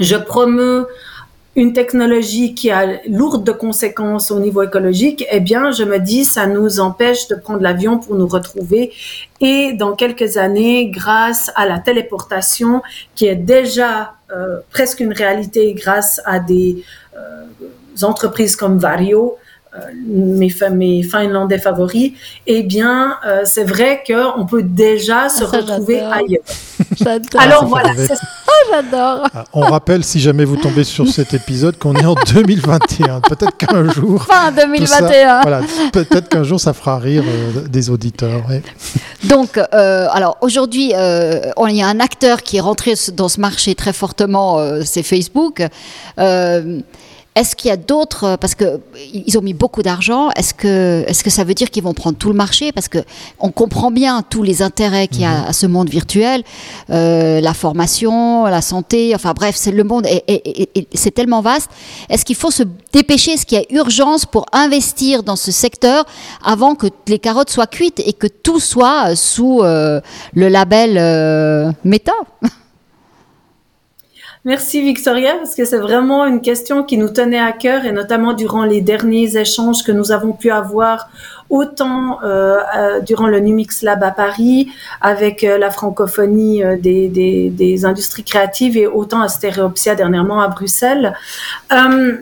je 0.00 0.16
promeux 0.16 0.88
une 1.56 1.72
technologie 1.72 2.54
qui 2.54 2.70
a 2.70 3.00
lourde 3.08 3.44
de 3.44 3.52
conséquences 3.52 4.30
au 4.30 4.40
niveau 4.40 4.62
écologique, 4.62 5.24
eh 5.30 5.40
bien, 5.40 5.70
je 5.70 5.84
me 5.84 5.98
dis, 5.98 6.24
ça 6.24 6.46
nous 6.46 6.80
empêche 6.80 7.28
de 7.28 7.36
prendre 7.36 7.60
l'avion 7.60 7.98
pour 7.98 8.16
nous 8.16 8.26
retrouver. 8.26 8.92
Et 9.40 9.72
dans 9.72 9.94
quelques 9.94 10.36
années, 10.36 10.90
grâce 10.90 11.52
à 11.54 11.66
la 11.66 11.78
téléportation, 11.78 12.82
qui 13.14 13.26
est 13.26 13.36
déjà 13.36 14.14
euh, 14.32 14.58
presque 14.70 15.00
une 15.00 15.12
réalité 15.12 15.74
grâce 15.74 16.20
à 16.24 16.40
des 16.40 16.82
euh, 17.16 17.44
entreprises 18.02 18.56
comme 18.56 18.78
Vario, 18.78 19.36
mes, 20.06 20.50
fa- 20.50 20.70
mes 20.70 21.02
Finlandais 21.02 21.58
favoris, 21.58 22.12
eh 22.46 22.62
bien, 22.62 23.16
euh, 23.26 23.42
c'est 23.44 23.64
vrai 23.64 24.02
qu'on 24.06 24.46
peut 24.46 24.62
déjà 24.62 25.28
se 25.28 25.44
Ah, 25.44 25.50
ça, 25.50 25.56
retrouver 25.58 26.00
ailleurs. 26.00 26.42
J'adore. 26.96 27.40
Alors 27.40 27.60
ça 27.60 27.66
voilà, 27.66 27.90
c'est 27.96 28.14
J'adore. 28.70 29.26
Ah, 29.34 29.44
On 29.52 29.60
rappelle, 29.62 30.04
si 30.04 30.20
jamais 30.20 30.44
vous 30.44 30.56
tombez 30.56 30.84
sur 30.84 31.06
cet 31.08 31.34
épisode, 31.34 31.76
qu'on 31.78 31.94
est 31.96 32.04
en 32.06 32.14
2021. 32.34 33.20
Peut-être 33.20 33.56
qu'un 33.56 33.88
jour. 33.90 34.24
Fin 34.24 34.50
tout 34.52 34.56
ça- 34.86 35.00
2021. 35.00 35.40
voilà, 35.42 35.60
peut-être 35.92 36.28
qu'un 36.28 36.44
jour 36.44 36.58
ça 36.60 36.72
fera 36.72 36.98
rire 36.98 37.24
euh, 37.26 37.66
des 37.68 37.90
auditeurs. 37.90 38.42
ouais. 38.48 38.62
Donc, 39.24 39.58
euh, 39.58 40.06
alors 40.12 40.36
aujourd'hui, 40.40 40.92
euh, 40.94 41.40
on- 41.56 41.66
il 41.66 41.76
y 41.76 41.82
a 41.82 41.88
un 41.88 42.00
acteur 42.00 42.42
qui 42.42 42.56
est 42.58 42.60
rentré 42.60 42.94
dans 43.12 43.28
ce 43.28 43.40
marché 43.40 43.74
très 43.74 43.92
fortement, 43.92 44.58
euh, 44.58 44.82
c'est 44.84 45.02
Facebook. 45.02 45.62
Euh, 47.36 47.40
est-ce 47.40 47.56
qu'il 47.56 47.68
y 47.68 47.72
a 47.72 47.76
d'autres 47.76 48.36
Parce 48.40 48.54
que 48.54 48.80
ils 49.12 49.36
ont 49.38 49.42
mis 49.42 49.54
beaucoup 49.54 49.82
d'argent. 49.82 50.30
Est-ce 50.36 50.54
que, 50.54 51.04
est-ce 51.06 51.22
que 51.24 51.30
ça 51.30 51.44
veut 51.44 51.54
dire 51.54 51.70
qu'ils 51.70 51.82
vont 51.82 51.92
prendre 51.94 52.16
tout 52.16 52.28
le 52.28 52.34
marché? 52.34 52.72
Parce 52.72 52.88
que 52.88 52.98
on 53.40 53.50
comprend 53.50 53.90
bien 53.90 54.22
tous 54.22 54.42
les 54.42 54.62
intérêts 54.62 55.08
qu'il 55.08 55.22
y 55.22 55.24
a 55.24 55.44
à 55.46 55.52
ce 55.52 55.66
monde 55.66 55.88
virtuel, 55.90 56.42
euh, 56.90 57.40
la 57.40 57.54
formation, 57.54 58.44
la 58.46 58.62
santé. 58.62 59.12
Enfin 59.14 59.32
bref, 59.34 59.56
c'est 59.56 59.72
le 59.72 59.84
monde 59.84 60.06
et, 60.06 60.22
et- 60.28 60.62
et- 60.62 60.78
et 60.78 60.88
c'est 60.94 61.10
tellement 61.10 61.40
vaste. 61.40 61.70
Est-ce 62.08 62.24
qu'il 62.24 62.36
faut 62.36 62.50
se 62.50 62.62
dépêcher? 62.92 63.32
Est-ce 63.32 63.46
qu'il 63.46 63.58
y 63.58 63.60
a 63.60 63.64
urgence 63.80 64.26
pour 64.26 64.46
investir 64.52 65.22
dans 65.22 65.36
ce 65.36 65.50
secteur 65.52 66.04
avant 66.44 66.74
que 66.74 66.86
les 67.08 67.18
carottes 67.18 67.50
soient 67.50 67.66
cuites 67.66 68.00
et 68.06 68.12
que 68.12 68.26
tout 68.26 68.60
soit 68.60 69.10
euh, 69.10 69.14
sous 69.16 69.60
euh, 69.62 70.00
le 70.34 70.48
label 70.48 70.96
euh, 70.98 71.72
Meta? 71.84 72.12
Merci 74.44 74.82
Victoria, 74.82 75.36
parce 75.36 75.54
que 75.54 75.64
c'est 75.64 75.78
vraiment 75.78 76.26
une 76.26 76.42
question 76.42 76.82
qui 76.82 76.98
nous 76.98 77.08
tenait 77.08 77.38
à 77.40 77.52
cœur 77.52 77.86
et 77.86 77.92
notamment 77.92 78.34
durant 78.34 78.64
les 78.64 78.82
derniers 78.82 79.38
échanges 79.38 79.82
que 79.82 79.90
nous 79.90 80.12
avons 80.12 80.32
pu 80.32 80.50
avoir, 80.50 81.08
autant 81.48 82.22
euh, 82.22 83.00
durant 83.00 83.26
le 83.26 83.40
Numix 83.40 83.80
Lab 83.80 84.02
à 84.02 84.10
Paris 84.10 84.68
avec 85.00 85.44
euh, 85.44 85.56
la 85.56 85.70
francophonie 85.70 86.62
euh, 86.62 86.76
des, 86.76 87.08
des, 87.08 87.48
des 87.48 87.86
industries 87.86 88.24
créatives 88.24 88.76
et 88.76 88.86
autant 88.86 89.22
à 89.22 89.28
Stéréopsia 89.28 89.94
dernièrement 89.94 90.42
à 90.42 90.48
Bruxelles. 90.48 91.14
Euh, 91.72 92.16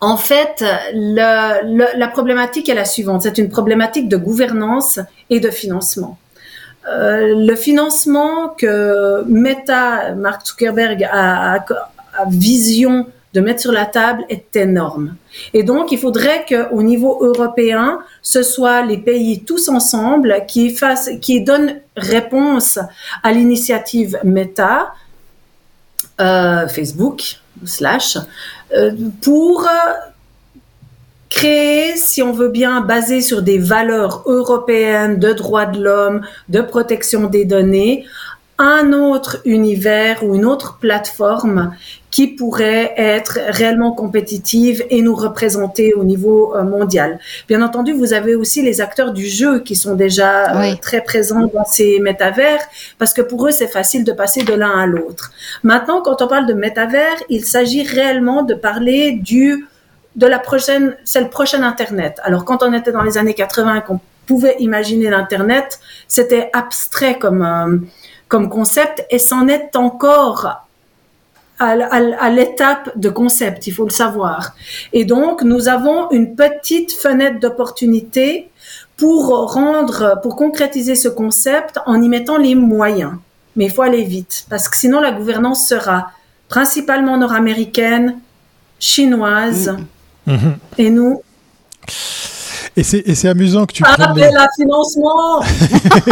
en 0.00 0.16
fait, 0.16 0.64
le- 0.92 1.76
le- 1.76 1.96
la 1.96 2.08
problématique 2.08 2.68
est 2.70 2.74
la 2.74 2.84
suivante. 2.84 3.22
C'est 3.22 3.38
une 3.38 3.50
problématique 3.50 4.08
de 4.08 4.16
gouvernance 4.16 4.98
et 5.30 5.38
de 5.38 5.48
financement. 5.50 6.18
Euh, 6.88 7.46
le 7.46 7.54
financement 7.54 8.48
que 8.48 9.22
Meta, 9.26 10.14
Mark 10.14 10.46
Zuckerberg 10.46 11.04
a, 11.04 11.54
a, 11.54 11.64
a 12.18 12.24
vision 12.28 13.06
de 13.34 13.40
mettre 13.40 13.60
sur 13.60 13.72
la 13.72 13.86
table 13.86 14.24
est 14.28 14.56
énorme. 14.56 15.16
Et 15.54 15.62
donc, 15.62 15.92
il 15.92 15.98
faudrait 15.98 16.44
qu'au 16.46 16.82
niveau 16.82 17.24
européen, 17.24 18.00
ce 18.20 18.42
soit 18.42 18.82
les 18.82 18.98
pays 18.98 19.42
tous 19.44 19.68
ensemble 19.68 20.44
qui 20.46 20.70
fassent, 20.70 21.10
qui 21.20 21.40
donnent 21.40 21.80
réponse 21.96 22.78
à 23.22 23.32
l'initiative 23.32 24.18
Meta, 24.24 24.92
euh, 26.20 26.68
Facebook 26.68 27.38
slash, 27.64 28.18
euh, 28.76 28.92
pour 29.22 29.66
créer, 31.34 31.96
si 31.96 32.22
on 32.22 32.32
veut 32.32 32.48
bien, 32.48 32.80
basé 32.80 33.20
sur 33.20 33.42
des 33.42 33.58
valeurs 33.58 34.22
européennes 34.26 35.18
de 35.18 35.32
droits 35.32 35.66
de 35.66 35.82
l'homme, 35.82 36.22
de 36.48 36.60
protection 36.60 37.26
des 37.26 37.44
données, 37.44 38.04
un 38.58 38.92
autre 38.92 39.38
univers 39.44 40.22
ou 40.22 40.34
une 40.36 40.44
autre 40.44 40.78
plateforme 40.80 41.74
qui 42.10 42.28
pourrait 42.28 42.92
être 42.98 43.38
réellement 43.48 43.92
compétitive 43.92 44.84
et 44.90 45.00
nous 45.00 45.14
représenter 45.14 45.94
au 45.94 46.04
niveau 46.04 46.54
euh, 46.54 46.62
mondial. 46.62 47.18
Bien 47.48 47.62
entendu, 47.62 47.92
vous 47.92 48.12
avez 48.12 48.34
aussi 48.34 48.62
les 48.62 48.80
acteurs 48.82 49.12
du 49.12 49.26
jeu 49.26 49.60
qui 49.60 49.74
sont 49.74 49.94
déjà 49.94 50.54
euh, 50.54 50.60
Oui. 50.60 50.78
très 50.80 51.00
présents 51.00 51.50
dans 51.52 51.64
ces 51.64 51.98
métavers 52.00 52.60
parce 52.98 53.14
que 53.14 53.22
pour 53.22 53.46
eux, 53.46 53.50
c'est 53.50 53.66
facile 53.66 54.04
de 54.04 54.12
passer 54.12 54.42
de 54.44 54.52
l'un 54.52 54.78
à 54.78 54.86
l'autre. 54.86 55.32
Maintenant, 55.62 56.02
quand 56.02 56.20
on 56.20 56.28
parle 56.28 56.46
de 56.46 56.52
métavers, 56.54 57.16
il 57.30 57.44
s'agit 57.46 57.82
réellement 57.82 58.42
de 58.42 58.54
parler 58.54 59.12
du 59.12 59.66
de 60.16 60.26
la 60.26 60.38
prochaine, 60.38 60.96
c'est 61.04 61.20
le 61.20 61.28
prochain 61.28 61.62
Internet. 61.62 62.20
Alors, 62.22 62.44
quand 62.44 62.62
on 62.62 62.72
était 62.72 62.92
dans 62.92 63.02
les 63.02 63.18
années 63.18 63.34
80, 63.34 63.80
qu'on 63.80 64.00
pouvait 64.26 64.56
imaginer 64.58 65.10
l'Internet, 65.10 65.80
c'était 66.08 66.50
abstrait 66.52 67.18
comme, 67.18 67.42
euh, 67.42 67.78
comme 68.28 68.48
concept 68.48 69.04
et 69.10 69.18
c'en 69.18 69.48
est 69.48 69.76
encore 69.76 70.66
à, 71.58 72.30
l'étape 72.30 72.90
de 72.98 73.08
concept, 73.08 73.66
il 73.66 73.72
faut 73.72 73.84
le 73.84 73.90
savoir. 73.90 74.54
Et 74.92 75.04
donc, 75.04 75.42
nous 75.42 75.68
avons 75.68 76.10
une 76.10 76.34
petite 76.34 76.92
fenêtre 76.92 77.38
d'opportunité 77.40 78.50
pour 78.96 79.52
rendre, 79.52 80.18
pour 80.22 80.36
concrétiser 80.36 80.94
ce 80.94 81.08
concept 81.08 81.78
en 81.86 82.02
y 82.02 82.08
mettant 82.08 82.36
les 82.36 82.54
moyens. 82.54 83.12
Mais 83.56 83.66
il 83.66 83.70
faut 83.70 83.82
aller 83.82 84.02
vite 84.04 84.46
parce 84.48 84.68
que 84.68 84.76
sinon 84.76 85.00
la 85.00 85.12
gouvernance 85.12 85.68
sera 85.68 86.10
principalement 86.48 87.16
nord-américaines, 87.16 88.18
chinoises, 88.78 89.76
mm. 90.26 90.52
et 90.78 90.90
nous. 90.90 91.22
Et 92.74 92.84
c'est 92.84 93.28
amusant 93.28 93.66
que 93.66 93.74
tu 93.74 93.82
ah, 93.84 93.94
prennes 93.94 94.16
les... 94.16 94.30
la 94.30 94.46
financement 94.56 95.42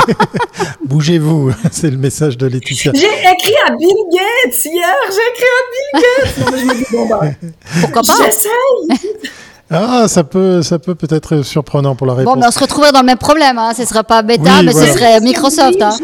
Bougez-vous, 0.84 1.52
c'est 1.70 1.90
le 1.90 1.96
message 1.96 2.36
de 2.36 2.46
Laetitia. 2.46 2.92
J'ai 2.94 3.06
écrit 3.06 3.54
à 3.66 3.74
Bill 3.76 3.96
Gates 4.12 4.64
hier, 4.66 4.94
j'ai 5.08 5.30
écrit 5.32 5.46
à 5.56 5.62
Bill 5.72 6.02
Gates. 6.02 6.38
Non, 6.38 6.52
mais 6.52 6.58
je 6.58 6.64
me 6.66 6.74
dis, 6.74 6.84
bon, 6.92 7.06
bah, 7.06 7.20
Pourquoi 7.80 8.02
pas? 8.02 8.14
J'essaye 8.24 8.50
ah, 9.72 10.08
ça 10.08 10.24
peut, 10.24 10.62
ça 10.62 10.80
peut 10.80 10.96
peut-être 10.96 11.32
être 11.32 11.44
surprenant 11.44 11.94
pour 11.94 12.06
la 12.06 12.14
réponse. 12.14 12.34
Bon, 12.34 12.40
mais 12.40 12.46
on 12.46 12.50
se 12.50 12.58
retrouverait 12.58 12.90
dans 12.90 13.00
le 13.00 13.06
même 13.06 13.18
problème. 13.18 13.56
Hein. 13.56 13.72
Ce 13.74 13.82
ne 13.82 13.86
serait 13.86 14.02
pas 14.02 14.22
Beta, 14.22 14.62
mais 14.64 14.72
ce 14.72 14.84
serait 14.84 15.20
Microsoft. 15.20 15.80
Hein. 15.80 15.96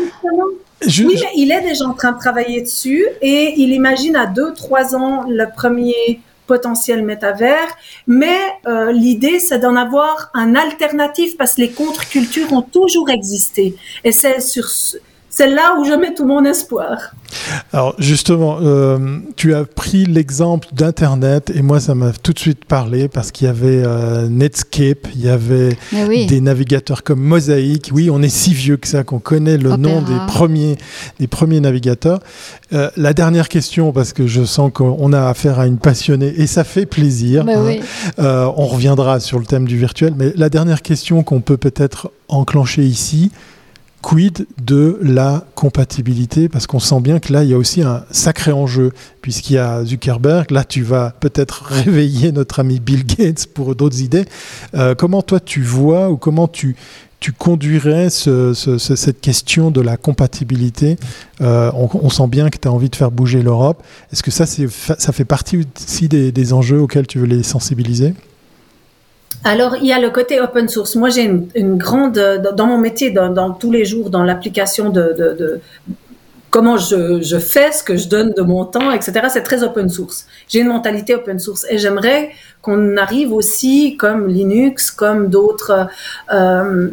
Oui, 0.82 1.18
mais 1.20 1.30
il 1.34 1.50
est 1.50 1.62
déjà 1.62 1.84
en 1.84 1.94
train 1.94 2.12
de 2.12 2.18
travailler 2.18 2.62
dessus 2.62 3.04
et 3.20 3.54
il 3.56 3.72
imagine 3.72 4.14
à 4.14 4.26
2-3 4.26 4.94
ans 4.94 5.24
le 5.28 5.46
premier 5.52 6.20
potentiel 6.46 7.02
métavers, 7.02 7.76
mais 8.06 8.38
euh, 8.66 8.92
l'idée 8.92 9.38
c'est 9.40 9.58
d'en 9.58 9.76
avoir 9.76 10.30
un 10.34 10.54
alternatif 10.54 11.36
parce 11.36 11.54
que 11.54 11.62
les 11.62 11.70
contre-cultures 11.70 12.52
ont 12.52 12.62
toujours 12.62 13.10
existé. 13.10 13.74
Et 14.04 14.12
c'est 14.12 14.40
sur 14.40 14.68
c'est 15.36 15.50
là 15.50 15.76
où 15.78 15.84
je 15.84 15.92
mets 15.92 16.14
tout 16.14 16.24
mon 16.24 16.42
espoir. 16.46 17.14
Alors 17.74 17.94
justement, 17.98 18.56
euh, 18.62 19.18
tu 19.36 19.54
as 19.54 19.66
pris 19.66 20.06
l'exemple 20.06 20.66
d'Internet 20.72 21.52
et 21.54 21.60
moi 21.60 21.78
ça 21.78 21.94
m'a 21.94 22.12
tout 22.12 22.32
de 22.32 22.38
suite 22.38 22.64
parlé 22.64 23.08
parce 23.08 23.32
qu'il 23.32 23.46
y 23.46 23.50
avait 23.50 23.82
euh, 23.84 24.28
Netscape, 24.28 25.08
il 25.14 25.20
y 25.20 25.28
avait 25.28 25.76
des 25.92 26.40
navigateurs 26.40 27.02
comme 27.02 27.20
Mosaic. 27.20 27.90
Oui, 27.92 28.08
on 28.10 28.22
est 28.22 28.30
si 28.30 28.54
vieux 28.54 28.78
que 28.78 28.88
ça 28.88 29.04
qu'on 29.04 29.18
connaît 29.18 29.58
le 29.58 29.76
nom 29.76 30.00
des 30.00 30.16
premiers, 30.26 30.78
des 31.20 31.26
premiers 31.26 31.60
navigateurs. 31.60 32.20
Euh, 32.72 32.88
la 32.96 33.12
dernière 33.12 33.50
question, 33.50 33.92
parce 33.92 34.14
que 34.14 34.26
je 34.26 34.42
sens 34.42 34.70
qu'on 34.72 35.12
a 35.12 35.28
affaire 35.28 35.58
à 35.58 35.66
une 35.66 35.76
passionnée 35.78 36.32
et 36.38 36.46
ça 36.46 36.64
fait 36.64 36.86
plaisir. 36.86 37.44
Hein. 37.46 37.76
on 38.56 38.66
reviendra 38.66 39.20
sur 39.20 39.38
le 39.38 39.44
thème 39.44 39.66
du 39.66 39.76
virtuel, 39.76 40.14
mais 40.16 40.32
la 40.34 40.48
dernière 40.48 40.80
question 40.80 41.22
qu'on 41.22 41.42
peut 41.42 41.58
peut-être 41.58 42.10
enclencher 42.28 42.84
ici, 42.84 43.30
quid 44.02 44.46
de 44.62 44.98
la 45.02 45.44
compatibilité? 45.54 46.48
Parce 46.48 46.66
qu'on 46.66 46.78
sent 46.78 47.00
bien 47.00 47.18
que 47.18 47.32
là, 47.32 47.44
il 47.44 47.50
y 47.50 47.54
a 47.54 47.58
aussi 47.58 47.82
un 47.82 48.04
sacré 48.10 48.52
enjeu, 48.52 48.92
puisqu'il 49.22 49.54
y 49.54 49.58
a 49.58 49.84
Zuckerberg. 49.84 50.50
Là, 50.50 50.64
tu 50.64 50.82
vas 50.82 51.14
peut-être 51.20 51.64
réveiller 51.68 52.32
notre 52.32 52.60
ami 52.60 52.80
Bill 52.80 53.04
Gates 53.04 53.46
pour 53.46 53.74
d'autres 53.74 54.00
idées. 54.00 54.24
Euh, 54.74 54.94
comment 54.94 55.22
toi, 55.22 55.40
tu 55.40 55.62
vois 55.62 56.10
ou 56.10 56.16
comment 56.16 56.48
tu, 56.48 56.76
tu 57.20 57.32
conduirais 57.32 58.10
cette 58.10 59.20
question 59.20 59.70
de 59.70 59.80
la 59.80 59.96
compatibilité? 59.96 60.96
Euh, 61.40 61.70
on, 61.74 62.10
sent 62.10 62.28
bien 62.28 62.50
que 62.50 62.58
tu 62.58 62.68
as 62.68 62.72
envie 62.72 62.90
de 62.90 62.96
faire 62.96 63.10
bouger 63.10 63.42
l'Europe. 63.42 63.82
Est-ce 64.12 64.22
que 64.22 64.30
ça, 64.30 64.46
ça 64.46 65.12
fait 65.12 65.24
partie 65.24 65.58
aussi 65.58 66.08
des 66.08 66.52
enjeux 66.52 66.80
auxquels 66.80 67.06
tu 67.06 67.18
veux 67.18 67.26
les 67.26 67.42
sensibiliser? 67.42 68.14
Alors, 69.46 69.76
il 69.76 69.86
y 69.86 69.92
a 69.92 70.00
le 70.00 70.10
côté 70.10 70.40
open 70.40 70.68
source. 70.68 70.96
Moi, 70.96 71.08
j'ai 71.08 71.22
une, 71.22 71.78
grande, 71.78 72.18
dans 72.56 72.66
mon 72.66 72.78
métier, 72.78 73.10
dans, 73.10 73.52
tous 73.52 73.70
les 73.70 73.84
jours, 73.84 74.10
dans 74.10 74.24
l'application 74.24 74.90
de, 74.90 75.60
comment 76.50 76.76
je, 76.76 77.38
fais 77.38 77.70
ce 77.70 77.84
que 77.84 77.96
je 77.96 78.08
donne 78.08 78.32
de 78.32 78.42
mon 78.42 78.64
temps, 78.64 78.90
etc. 78.90 79.28
C'est 79.28 79.44
très 79.44 79.62
open 79.62 79.88
source. 79.88 80.26
J'ai 80.48 80.58
une 80.58 80.68
mentalité 80.68 81.14
open 81.14 81.38
source 81.38 81.64
et 81.70 81.78
j'aimerais 81.78 82.32
qu'on 82.60 82.96
arrive 82.96 83.32
aussi, 83.32 83.96
comme 83.96 84.26
Linux, 84.26 84.90
comme 84.90 85.28
d'autres. 85.28 85.86
Euh, 86.32 86.88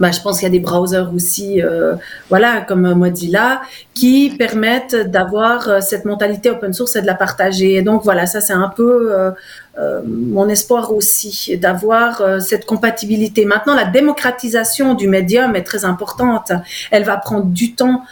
bah, 0.00 0.10
je 0.10 0.20
pense 0.20 0.38
qu'il 0.38 0.46
y 0.46 0.50
a 0.50 0.52
des 0.52 0.60
browsers 0.60 1.12
aussi, 1.14 1.62
euh, 1.62 1.94
voilà, 2.28 2.60
comme 2.60 2.94
Mozilla, 2.94 3.62
qui 3.94 4.34
permettent 4.36 4.94
d'avoir 4.94 5.68
euh, 5.68 5.80
cette 5.80 6.04
mentalité 6.04 6.50
open 6.50 6.72
source 6.72 6.96
et 6.96 7.02
de 7.02 7.06
la 7.06 7.14
partager. 7.14 7.74
Et 7.74 7.82
donc 7.82 8.04
voilà, 8.04 8.26
ça 8.26 8.40
c'est 8.40 8.52
un 8.52 8.68
peu 8.68 9.12
euh, 9.12 9.30
euh 9.78 10.00
mon 10.06 10.48
espoir 10.48 10.92
aussi, 10.92 11.56
d'avoir 11.56 12.20
euh, 12.20 12.40
cette 12.40 12.66
compatibilité. 12.66 13.44
Maintenant, 13.46 13.74
la 13.74 13.86
démocratisation 13.86 14.94
du 14.94 15.08
médium 15.08 15.56
est 15.56 15.62
très 15.64 15.84
importante. 15.84 16.52
Elle 16.90 17.04
va 17.04 17.16
prendre 17.16 17.46
du 17.46 17.74
temps. 17.74 18.02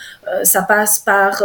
ça 0.42 0.62
passe 0.62 0.98
par 0.98 1.42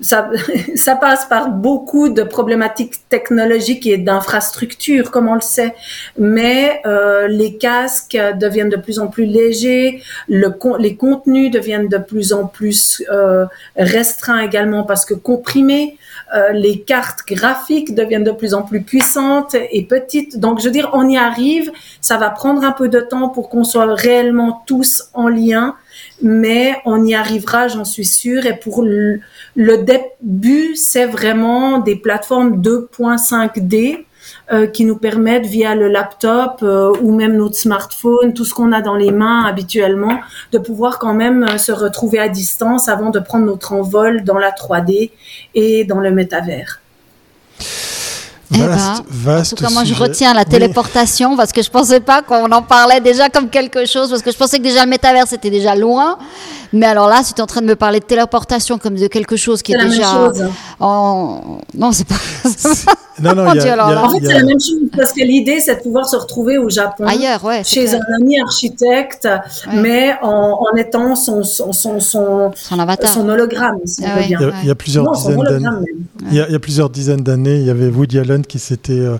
ça, 0.00 0.30
ça, 0.74 0.96
passe 0.96 1.26
par 1.26 1.50
beaucoup 1.50 2.08
de 2.08 2.22
problématiques 2.22 3.08
technologiques 3.08 3.86
et 3.86 3.98
d'infrastructures, 3.98 5.10
comme 5.10 5.28
on 5.28 5.34
le 5.34 5.40
sait. 5.40 5.74
Mais 6.18 6.80
euh, 6.86 7.28
les 7.28 7.56
casques 7.56 8.18
deviennent 8.38 8.68
de 8.68 8.76
plus 8.76 8.98
en 8.98 9.08
plus 9.08 9.26
légers, 9.26 10.02
le, 10.28 10.52
les 10.78 10.96
contenus 10.96 11.50
deviennent 11.50 11.88
de 11.88 11.98
plus 11.98 12.32
en 12.32 12.46
plus 12.46 13.02
euh, 13.10 13.46
restreints 13.76 14.40
également 14.40 14.84
parce 14.84 15.04
que 15.04 15.14
comprimés. 15.14 15.96
Euh, 16.34 16.52
les 16.52 16.80
cartes 16.80 17.26
graphiques 17.26 17.94
deviennent 17.94 18.24
de 18.24 18.30
plus 18.30 18.54
en 18.54 18.62
plus 18.62 18.82
puissantes 18.82 19.54
et 19.54 19.84
petites. 19.84 20.38
Donc, 20.38 20.60
je 20.60 20.66
veux 20.66 20.70
dire, 20.70 20.90
on 20.92 21.08
y 21.08 21.16
arrive. 21.16 21.72
Ça 22.00 22.18
va 22.18 22.30
prendre 22.30 22.62
un 22.62 22.70
peu 22.70 22.88
de 22.88 23.00
temps 23.00 23.28
pour 23.28 23.48
qu'on 23.48 23.64
soit 23.64 23.92
réellement 23.94 24.62
tous 24.66 25.08
en 25.12 25.28
lien 25.28 25.74
mais 26.22 26.76
on 26.84 27.04
y 27.04 27.14
arrivera, 27.14 27.68
j'en 27.68 27.84
suis 27.84 28.04
sûre. 28.04 28.46
Et 28.46 28.56
pour 28.56 28.82
le, 28.82 29.20
début, 29.56 30.76
c'est 30.76 31.06
vraiment 31.06 31.78
des 31.78 31.96
plateformes 31.96 32.60
2.5D 32.60 34.04
euh, 34.52 34.66
qui 34.66 34.84
nous 34.84 34.96
permettent 34.96 35.46
via 35.46 35.74
le 35.74 35.88
laptop 35.88 36.60
euh, 36.62 36.92
ou 37.02 37.12
même 37.12 37.36
notre 37.36 37.56
smartphone, 37.56 38.34
tout 38.34 38.44
ce 38.44 38.54
qu'on 38.54 38.72
a 38.72 38.82
dans 38.82 38.96
les 38.96 39.12
mains 39.12 39.44
habituellement, 39.44 40.20
de 40.52 40.58
pouvoir 40.58 40.98
quand 40.98 41.14
même 41.14 41.44
euh, 41.44 41.58
se 41.58 41.72
retrouver 41.72 42.18
à 42.18 42.28
distance 42.28 42.88
avant 42.88 43.10
de 43.10 43.18
prendre 43.18 43.46
notre 43.46 43.72
envol 43.72 44.24
dans 44.24 44.38
la 44.38 44.50
3D 44.50 45.10
et 45.54 45.84
dans 45.84 46.00
le 46.00 46.10
métavers. 46.10 46.80
Vaste, 48.50 49.04
eh 49.08 49.24
ben, 49.24 49.40
en 49.40 49.42
tout 49.44 49.54
cas, 49.54 49.70
moi, 49.70 49.84
je 49.84 49.94
retiens 49.94 50.34
la 50.34 50.44
téléportation 50.44 51.36
parce 51.36 51.52
que 51.52 51.62
je 51.62 51.70
pensais 51.70 52.00
pas 52.00 52.22
qu'on 52.22 52.50
en 52.50 52.62
parlait 52.62 53.00
déjà 53.00 53.28
comme 53.28 53.48
quelque 53.48 53.86
chose, 53.86 54.10
parce 54.10 54.22
que 54.22 54.32
je 54.32 54.36
pensais 54.36 54.58
que 54.58 54.64
déjà 54.64 54.84
le 54.84 54.90
métavers 54.90 55.26
c'était 55.28 55.50
déjà 55.50 55.76
loin. 55.76 56.18
Mais 56.72 56.86
alors 56.86 57.08
là, 57.08 57.22
si 57.22 57.34
tu 57.34 57.38
es 57.38 57.42
en 57.42 57.46
train 57.46 57.60
de 57.60 57.66
me 57.66 57.76
parler 57.76 58.00
de 58.00 58.04
téléportation 58.04 58.78
comme 58.78 58.94
de 58.94 59.06
quelque 59.06 59.36
chose 59.36 59.62
qui 59.62 59.72
est, 59.72 59.84
déjà. 59.84 60.32
En... 60.78 61.58
Non, 61.74 61.92
c'est 61.92 62.06
pas. 62.06 62.16
Non, 63.22 63.34
non, 63.34 63.52
y 63.54 63.68
a, 63.68 64.04
En 64.04 64.10
fait, 64.10 64.24
c'est 64.24 64.32
la 64.32 64.44
même 64.44 64.60
chose 64.60 64.88
parce 64.96 65.12
que 65.12 65.20
l'idée, 65.20 65.60
c'est 65.60 65.76
de 65.76 65.80
pouvoir 65.80 66.08
se 66.08 66.16
retrouver 66.16 66.58
au 66.58 66.68
Japon. 66.68 67.04
Ailleurs, 67.06 67.44
ouais, 67.44 67.62
chez 67.64 67.94
un 67.94 68.00
ami 68.16 68.40
architecte, 68.40 69.28
mais 69.74 70.14
en, 70.22 70.58
en, 70.60 70.76
étant 70.76 71.14
son, 71.16 71.42
son, 71.42 71.72
son, 71.72 72.00
son, 72.00 72.50
son 72.54 72.78
avatar. 72.78 73.10
Son 73.12 73.28
hologramme, 73.28 73.78
si 73.84 74.02
ah 74.04 74.20
il, 74.22 74.30
y 74.30 74.34
a, 74.34 74.52
il 74.62 74.68
y 74.68 74.70
a 74.70 74.74
plusieurs 74.74 75.10
dizaines 75.12 75.42
d'années. 75.42 75.66
Il, 76.30 76.34
y 76.34 76.40
a, 76.40 76.46
il 76.48 76.52
y 76.52 76.56
a 76.56 76.58
plusieurs 76.58 76.90
dizaines 76.90 77.22
d'années, 77.22 77.56
il 77.56 77.66
y 77.66 77.70
avait 77.70 77.88
Woody 77.88 78.18
Allen 78.18 78.39
qui 78.46 78.58
s'était 78.58 78.92
euh, 78.92 79.16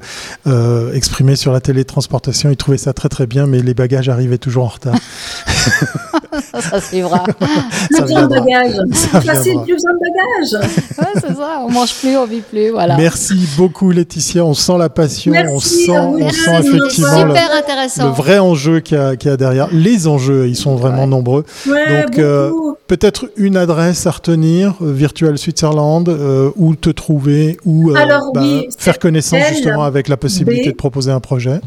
euh, 0.47 0.93
exprimé 0.93 1.37
sur 1.37 1.53
la 1.53 1.61
télétransportation. 1.61 2.51
Il 2.51 2.57
trouvait 2.57 2.79
ça 2.79 2.93
très 2.93 3.09
très 3.09 3.27
bien, 3.27 3.47
mais 3.47 3.61
les 3.61 3.75
bagages 3.75 4.09
arrivaient 4.09 4.39
toujours 4.39 4.65
en 4.65 4.69
retard. 4.69 4.95
ça 6.61 6.81
suivra. 6.81 7.25
Plus 7.25 8.01
besoin 8.01 8.23
de 8.23 8.29
bagages. 8.29 8.77
Facile, 9.25 9.61
plus 9.65 9.75
besoin 9.75 9.93
de 9.93 9.99
bagages. 10.01 10.71
Ouais, 10.99 11.21
c'est 11.21 11.35
ça. 11.35 11.63
On 11.65 11.71
mange 11.71 11.95
plus, 11.95 12.17
on 12.17 12.27
vit 12.27 12.41
plus. 12.41 12.71
Voilà. 12.71 12.97
Merci 12.97 13.47
beaucoup, 13.57 13.91
Laetitia. 13.91 14.45
On 14.45 14.55
sent 14.55 14.79
la 14.79 14.89
passion. 14.89 15.33
on 15.49 15.61
sent, 15.61 15.99
on 15.99 16.31
sent 16.31 16.61
effectivement 16.61 17.25
le, 17.25 18.11
vrai 18.13 18.39
enjeu 18.39 18.81
qu'il 18.81 18.97
y, 18.97 19.29
a 19.29 19.37
derrière. 19.37 19.69
Les 19.73 20.07
enjeux, 20.07 20.49
ils 20.49 20.57
sont 20.57 20.77
vraiment 20.77 21.07
nombreux. 21.07 21.45
Donc, 21.67 22.19
euh, 22.19 22.51
peut-être 22.87 23.31
une 23.37 23.57
adresse 23.57 24.07
à 24.07 24.11
retenir, 24.11 24.75
euh, 24.83 24.93
Virtual 24.93 25.37
Switzerland, 25.39 26.09
euh, 26.09 26.51
où 26.57 26.75
te 26.75 26.91
trouver, 26.91 27.57
ou 27.65 27.93
bah, 27.93 28.41
faire 28.79 28.99
connaissance 29.11 29.49
justement 29.49 29.85
avec 29.85 30.09
la 30.09 30.17
possibilité 30.17 30.71
de 30.71 30.77
proposer 30.77 31.11
un 31.11 31.21
projet? 31.21 31.61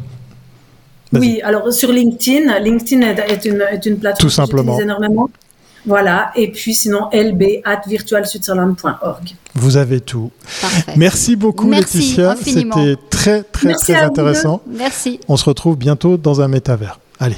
Oui, 1.12 1.42
alors 1.44 1.72
sur 1.72 1.92
LinkedIn, 1.92 2.60
LinkedIn 2.60 3.02
est 3.02 3.46
une, 3.46 3.62
est 3.62 3.86
une 3.86 3.98
plateforme 4.00 4.30
Tout 4.30 4.30
simplement. 4.30 4.78
que 4.78 4.84
énormément. 4.84 5.30
Voilà, 5.86 6.32
et 6.36 6.50
puis 6.50 6.74
sinon 6.74 7.10
lb 7.12 7.62
at 7.66 7.82
virtualswitzerland.org. 7.86 9.36
Vous 9.54 9.76
avez 9.76 10.00
tout. 10.00 10.32
Parfait. 10.62 10.94
Merci 10.96 11.36
beaucoup 11.36 11.70
Laetitia, 11.70 12.36
c'était 12.42 12.96
très 13.10 13.44
très 13.44 13.74
très 13.74 13.96
intéressant. 13.96 14.62
Merci. 14.66 15.20
On 15.28 15.36
se 15.36 15.46
retrouve 15.46 15.78
bientôt 15.78 16.16
dans 16.18 16.40
un 16.42 16.48
métavers. 16.48 17.00
Allez. 17.20 17.36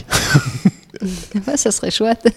ça 1.55 1.71
serait 1.71 1.91
chouette. 1.91 2.27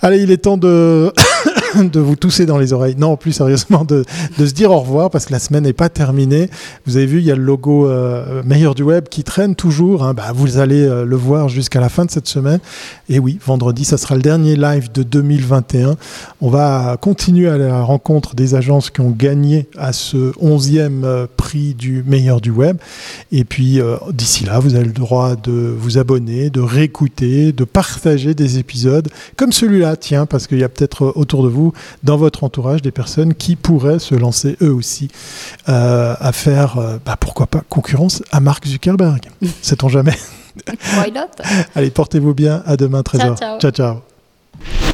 Allez, 0.00 0.22
il 0.22 0.30
est 0.30 0.38
temps 0.38 0.56
de 0.56 1.12
de 1.76 2.00
vous 2.00 2.16
tousser 2.16 2.46
dans 2.46 2.58
les 2.58 2.72
oreilles. 2.72 2.96
Non, 2.98 3.16
plus 3.16 3.32
sérieusement, 3.32 3.84
de, 3.84 4.04
se 4.38 4.52
dire 4.52 4.70
au 4.70 4.80
revoir 4.80 5.10
parce 5.10 5.26
que 5.26 5.32
la 5.32 5.38
semaine 5.38 5.64
n'est 5.64 5.72
pas 5.72 5.88
terminée. 5.88 6.50
Vous 6.86 6.96
avez 6.96 7.06
vu, 7.06 7.18
il 7.18 7.24
y 7.24 7.30
a 7.30 7.36
le 7.36 7.42
logo 7.42 7.88
euh, 7.88 8.42
meilleur 8.44 8.74
du 8.74 8.82
web 8.82 9.08
qui 9.08 9.24
traîne 9.24 9.54
toujours. 9.54 10.04
Hein. 10.04 10.14
Bah, 10.14 10.32
vous 10.34 10.58
allez 10.58 10.82
euh, 10.82 11.04
le 11.04 11.16
voir 11.16 11.48
jusqu'à 11.48 11.80
la 11.80 11.88
fin 11.88 12.04
de 12.04 12.10
cette 12.10 12.28
semaine. 12.28 12.60
Et 13.08 13.18
oui, 13.18 13.38
vendredi, 13.44 13.84
ça 13.84 13.98
sera 13.98 14.14
le 14.14 14.22
dernier 14.22 14.56
live 14.56 14.90
de 14.92 15.02
2021. 15.02 15.96
On 16.40 16.50
va 16.50 16.96
continuer 17.00 17.48
à 17.48 17.58
la 17.58 17.82
rencontre 17.82 18.34
des 18.34 18.54
agences 18.54 18.90
qui 18.90 19.00
ont 19.00 19.10
gagné 19.10 19.68
à 19.78 19.92
ce 19.92 20.32
11e 20.38 21.04
euh, 21.04 21.26
prix 21.36 21.74
du 21.74 22.04
meilleur 22.06 22.40
du 22.40 22.50
web. 22.50 22.76
Et 23.30 23.44
puis, 23.44 23.80
d'ici 24.12 24.44
là, 24.44 24.58
vous 24.58 24.74
avez 24.74 24.84
le 24.84 24.92
droit 24.92 25.36
de 25.36 25.74
vous 25.76 25.98
abonner, 25.98 26.50
de 26.50 26.60
réécouter, 26.60 27.52
de 27.52 27.64
partager 27.64 28.34
des 28.34 28.58
épisodes 28.58 29.08
comme 29.36 29.52
celui-là, 29.52 29.96
tiens, 29.96 30.26
parce 30.26 30.46
qu'il 30.46 30.58
y 30.58 30.64
a 30.64 30.68
peut-être 30.68 31.12
autour 31.16 31.42
de 31.42 31.48
vous 31.48 31.61
vous, 31.62 31.72
dans 32.02 32.16
votre 32.16 32.44
entourage, 32.44 32.82
des 32.82 32.90
personnes 32.90 33.34
qui 33.34 33.56
pourraient 33.56 33.98
se 33.98 34.14
lancer 34.14 34.56
eux 34.62 34.72
aussi 34.72 35.08
euh, 35.68 36.14
à 36.18 36.32
faire, 36.32 36.78
euh, 36.78 36.98
bah, 37.04 37.16
pourquoi 37.18 37.46
pas, 37.46 37.62
concurrence 37.68 38.22
à 38.32 38.40
Mark 38.40 38.66
Zuckerberg. 38.66 39.30
Sait-on 39.62 39.88
jamais? 39.88 40.16
Why 40.98 41.12
not? 41.12 41.42
Allez, 41.74 41.90
portez-vous 41.90 42.34
bien. 42.34 42.62
À 42.66 42.76
demain, 42.76 43.02
Trésor. 43.02 43.38
ciao. 43.38 43.58
ciao. 43.58 43.70
ciao. 43.70 44.91